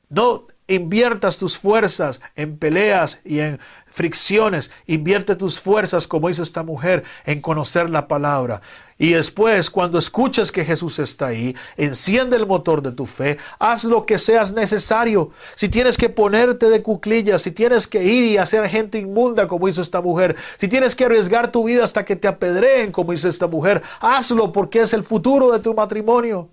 No 0.09 0.47
inviertas 0.67 1.37
tus 1.37 1.57
fuerzas 1.57 2.21
en 2.35 2.57
peleas 2.57 3.21
y 3.23 3.39
en 3.39 3.59
fricciones, 3.95 4.71
invierte 4.87 5.37
tus 5.37 5.61
fuerzas, 5.61 6.05
como 6.05 6.29
hizo 6.29 6.43
esta 6.43 6.63
mujer, 6.63 7.05
en 7.25 7.39
conocer 7.39 7.89
la 7.89 8.09
palabra. 8.09 8.61
Y 8.97 9.13
después, 9.13 9.69
cuando 9.69 9.97
escuches 9.97 10.51
que 10.51 10.65
Jesús 10.65 10.99
está 10.99 11.27
ahí, 11.27 11.55
enciende 11.77 12.35
el 12.35 12.45
motor 12.45 12.81
de 12.81 12.91
tu 12.91 13.05
fe, 13.05 13.37
haz 13.57 13.85
lo 13.85 14.05
que 14.05 14.17
seas 14.17 14.51
necesario. 14.51 15.31
Si 15.55 15.69
tienes 15.69 15.97
que 15.97 16.09
ponerte 16.09 16.69
de 16.69 16.83
cuclillas, 16.83 17.43
si 17.43 17.51
tienes 17.51 17.87
que 17.87 18.03
ir 18.03 18.25
y 18.25 18.37
hacer 18.37 18.67
gente 18.67 18.99
inmunda, 18.99 19.47
como 19.47 19.69
hizo 19.69 19.81
esta 19.81 20.01
mujer, 20.01 20.35
si 20.59 20.67
tienes 20.67 20.93
que 20.93 21.05
arriesgar 21.05 21.53
tu 21.53 21.63
vida 21.63 21.85
hasta 21.85 22.03
que 22.03 22.17
te 22.17 22.27
apedreen, 22.27 22.91
como 22.91 23.13
hizo 23.13 23.29
esta 23.29 23.47
mujer, 23.47 23.81
hazlo 24.01 24.51
porque 24.51 24.81
es 24.81 24.93
el 24.93 25.05
futuro 25.05 25.53
de 25.53 25.59
tu 25.59 25.73
matrimonio. 25.73 26.49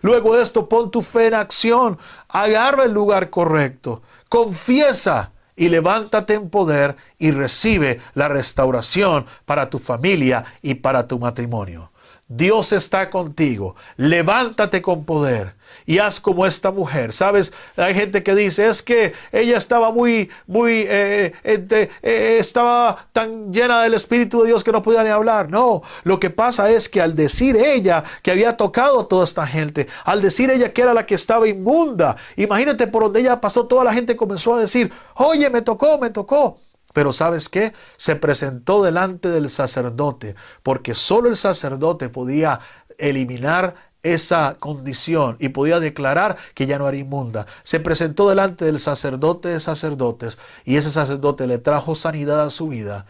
Luego 0.00 0.34
de 0.34 0.42
esto, 0.42 0.68
pon 0.68 0.90
tu 0.90 1.00
fe 1.00 1.28
en 1.28 1.34
acción, 1.34 1.96
agarra 2.28 2.86
el 2.86 2.92
lugar 2.92 3.30
correcto, 3.30 4.02
confiesa 4.28 5.30
y 5.56 5.68
levántate 5.68 6.34
en 6.34 6.50
poder 6.50 6.96
y 7.18 7.30
recibe 7.30 8.00
la 8.14 8.28
restauración 8.28 9.26
para 9.44 9.70
tu 9.70 9.78
familia 9.78 10.44
y 10.62 10.74
para 10.74 11.06
tu 11.06 11.18
matrimonio. 11.18 11.91
Dios 12.28 12.72
está 12.72 13.10
contigo. 13.10 13.76
Levántate 13.96 14.80
con 14.80 15.04
poder 15.04 15.54
y 15.86 15.98
haz 15.98 16.20
como 16.20 16.46
esta 16.46 16.70
mujer. 16.70 17.12
Sabes, 17.12 17.52
hay 17.76 17.94
gente 17.94 18.22
que 18.22 18.34
dice 18.34 18.68
es 18.68 18.82
que 18.82 19.12
ella 19.32 19.56
estaba 19.56 19.90
muy, 19.90 20.30
muy, 20.46 20.84
eh, 20.88 21.32
eh, 21.44 21.90
eh, 22.02 22.36
estaba 22.38 23.06
tan 23.12 23.52
llena 23.52 23.82
del 23.82 23.94
Espíritu 23.94 24.42
de 24.42 24.48
Dios 24.48 24.64
que 24.64 24.72
no 24.72 24.82
podía 24.82 25.02
ni 25.02 25.10
hablar. 25.10 25.50
No, 25.50 25.82
lo 26.04 26.20
que 26.20 26.30
pasa 26.30 26.70
es 26.70 26.88
que 26.88 27.00
al 27.00 27.14
decir 27.14 27.56
ella 27.56 28.04
que 28.22 28.30
había 28.30 28.56
tocado 28.56 29.00
a 29.00 29.08
toda 29.08 29.24
esta 29.24 29.46
gente, 29.46 29.88
al 30.04 30.22
decir 30.22 30.50
ella 30.50 30.72
que 30.72 30.82
era 30.82 30.94
la 30.94 31.06
que 31.06 31.14
estaba 31.14 31.48
inmunda, 31.48 32.16
imagínate 32.36 32.86
por 32.86 33.04
donde 33.04 33.20
ella 33.20 33.40
pasó, 33.40 33.66
toda 33.66 33.84
la 33.84 33.92
gente 33.92 34.16
comenzó 34.16 34.54
a 34.54 34.60
decir, 34.60 34.92
oye, 35.14 35.50
me 35.50 35.62
tocó, 35.62 35.98
me 35.98 36.10
tocó. 36.10 36.58
Pero 36.92 37.12
¿sabes 37.12 37.48
qué? 37.48 37.72
Se 37.96 38.16
presentó 38.16 38.82
delante 38.82 39.28
del 39.28 39.50
sacerdote, 39.50 40.34
porque 40.62 40.94
solo 40.94 41.28
el 41.28 41.36
sacerdote 41.36 42.08
podía 42.08 42.60
eliminar 42.98 43.74
esa 44.02 44.56
condición 44.58 45.36
y 45.38 45.50
podía 45.50 45.78
declarar 45.78 46.36
que 46.54 46.66
ya 46.66 46.78
no 46.78 46.88
era 46.88 46.96
inmunda. 46.96 47.46
Se 47.62 47.80
presentó 47.80 48.28
delante 48.28 48.64
del 48.64 48.78
sacerdote 48.78 49.48
de 49.48 49.60
sacerdotes 49.60 50.38
y 50.64 50.76
ese 50.76 50.90
sacerdote 50.90 51.46
le 51.46 51.58
trajo 51.58 51.94
sanidad 51.94 52.42
a 52.42 52.50
su 52.50 52.68
vida 52.68 53.06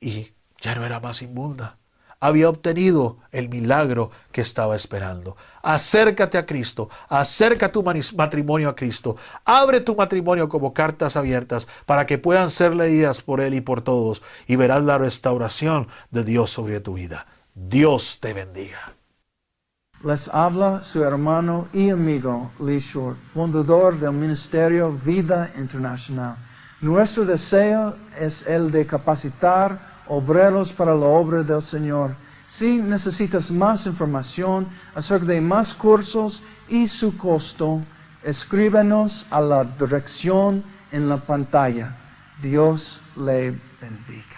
y 0.00 0.32
ya 0.60 0.74
no 0.74 0.84
era 0.84 1.00
más 1.00 1.22
inmunda 1.22 1.79
había 2.20 2.50
obtenido 2.50 3.16
el 3.32 3.48
milagro 3.48 4.10
que 4.30 4.42
estaba 4.42 4.76
esperando. 4.76 5.36
Acércate 5.62 6.38
a 6.38 6.46
Cristo, 6.46 6.90
acerca 7.08 7.72
tu 7.72 7.82
matrimonio 7.82 8.68
a 8.68 8.76
Cristo, 8.76 9.16
abre 9.44 9.80
tu 9.80 9.96
matrimonio 9.96 10.48
como 10.48 10.74
cartas 10.74 11.16
abiertas 11.16 11.66
para 11.86 12.06
que 12.06 12.18
puedan 12.18 12.50
ser 12.50 12.76
leídas 12.76 13.22
por 13.22 13.40
Él 13.40 13.54
y 13.54 13.60
por 13.60 13.80
todos 13.80 14.22
y 14.46 14.56
verás 14.56 14.82
la 14.84 14.98
restauración 14.98 15.88
de 16.10 16.24
Dios 16.24 16.50
sobre 16.50 16.80
tu 16.80 16.94
vida. 16.94 17.26
Dios 17.54 18.20
te 18.20 18.32
bendiga. 18.34 18.94
Les 20.02 20.28
habla 20.28 20.82
su 20.82 21.04
hermano 21.04 21.68
y 21.74 21.90
amigo 21.90 22.50
Lee 22.64 22.78
Short, 22.80 23.18
fundador 23.34 23.98
del 23.98 24.12
Ministerio 24.12 24.92
Vida 24.92 25.50
Internacional. 25.58 26.36
Nuestro 26.80 27.26
deseo 27.26 27.94
es 28.18 28.46
el 28.46 28.70
de 28.70 28.86
capacitar 28.86 29.89
obreros 30.10 30.72
para 30.72 30.94
la 30.94 31.06
obra 31.06 31.42
del 31.42 31.62
Señor. 31.62 32.10
Si 32.48 32.82
necesitas 32.82 33.50
más 33.50 33.86
información 33.86 34.66
acerca 34.94 35.26
de 35.26 35.40
más 35.40 35.72
cursos 35.72 36.42
y 36.68 36.88
su 36.88 37.16
costo, 37.16 37.80
escríbenos 38.24 39.24
a 39.30 39.40
la 39.40 39.64
dirección 39.64 40.62
en 40.90 41.08
la 41.08 41.16
pantalla. 41.16 41.96
Dios 42.42 43.00
le 43.16 43.54
bendiga. 43.80 44.29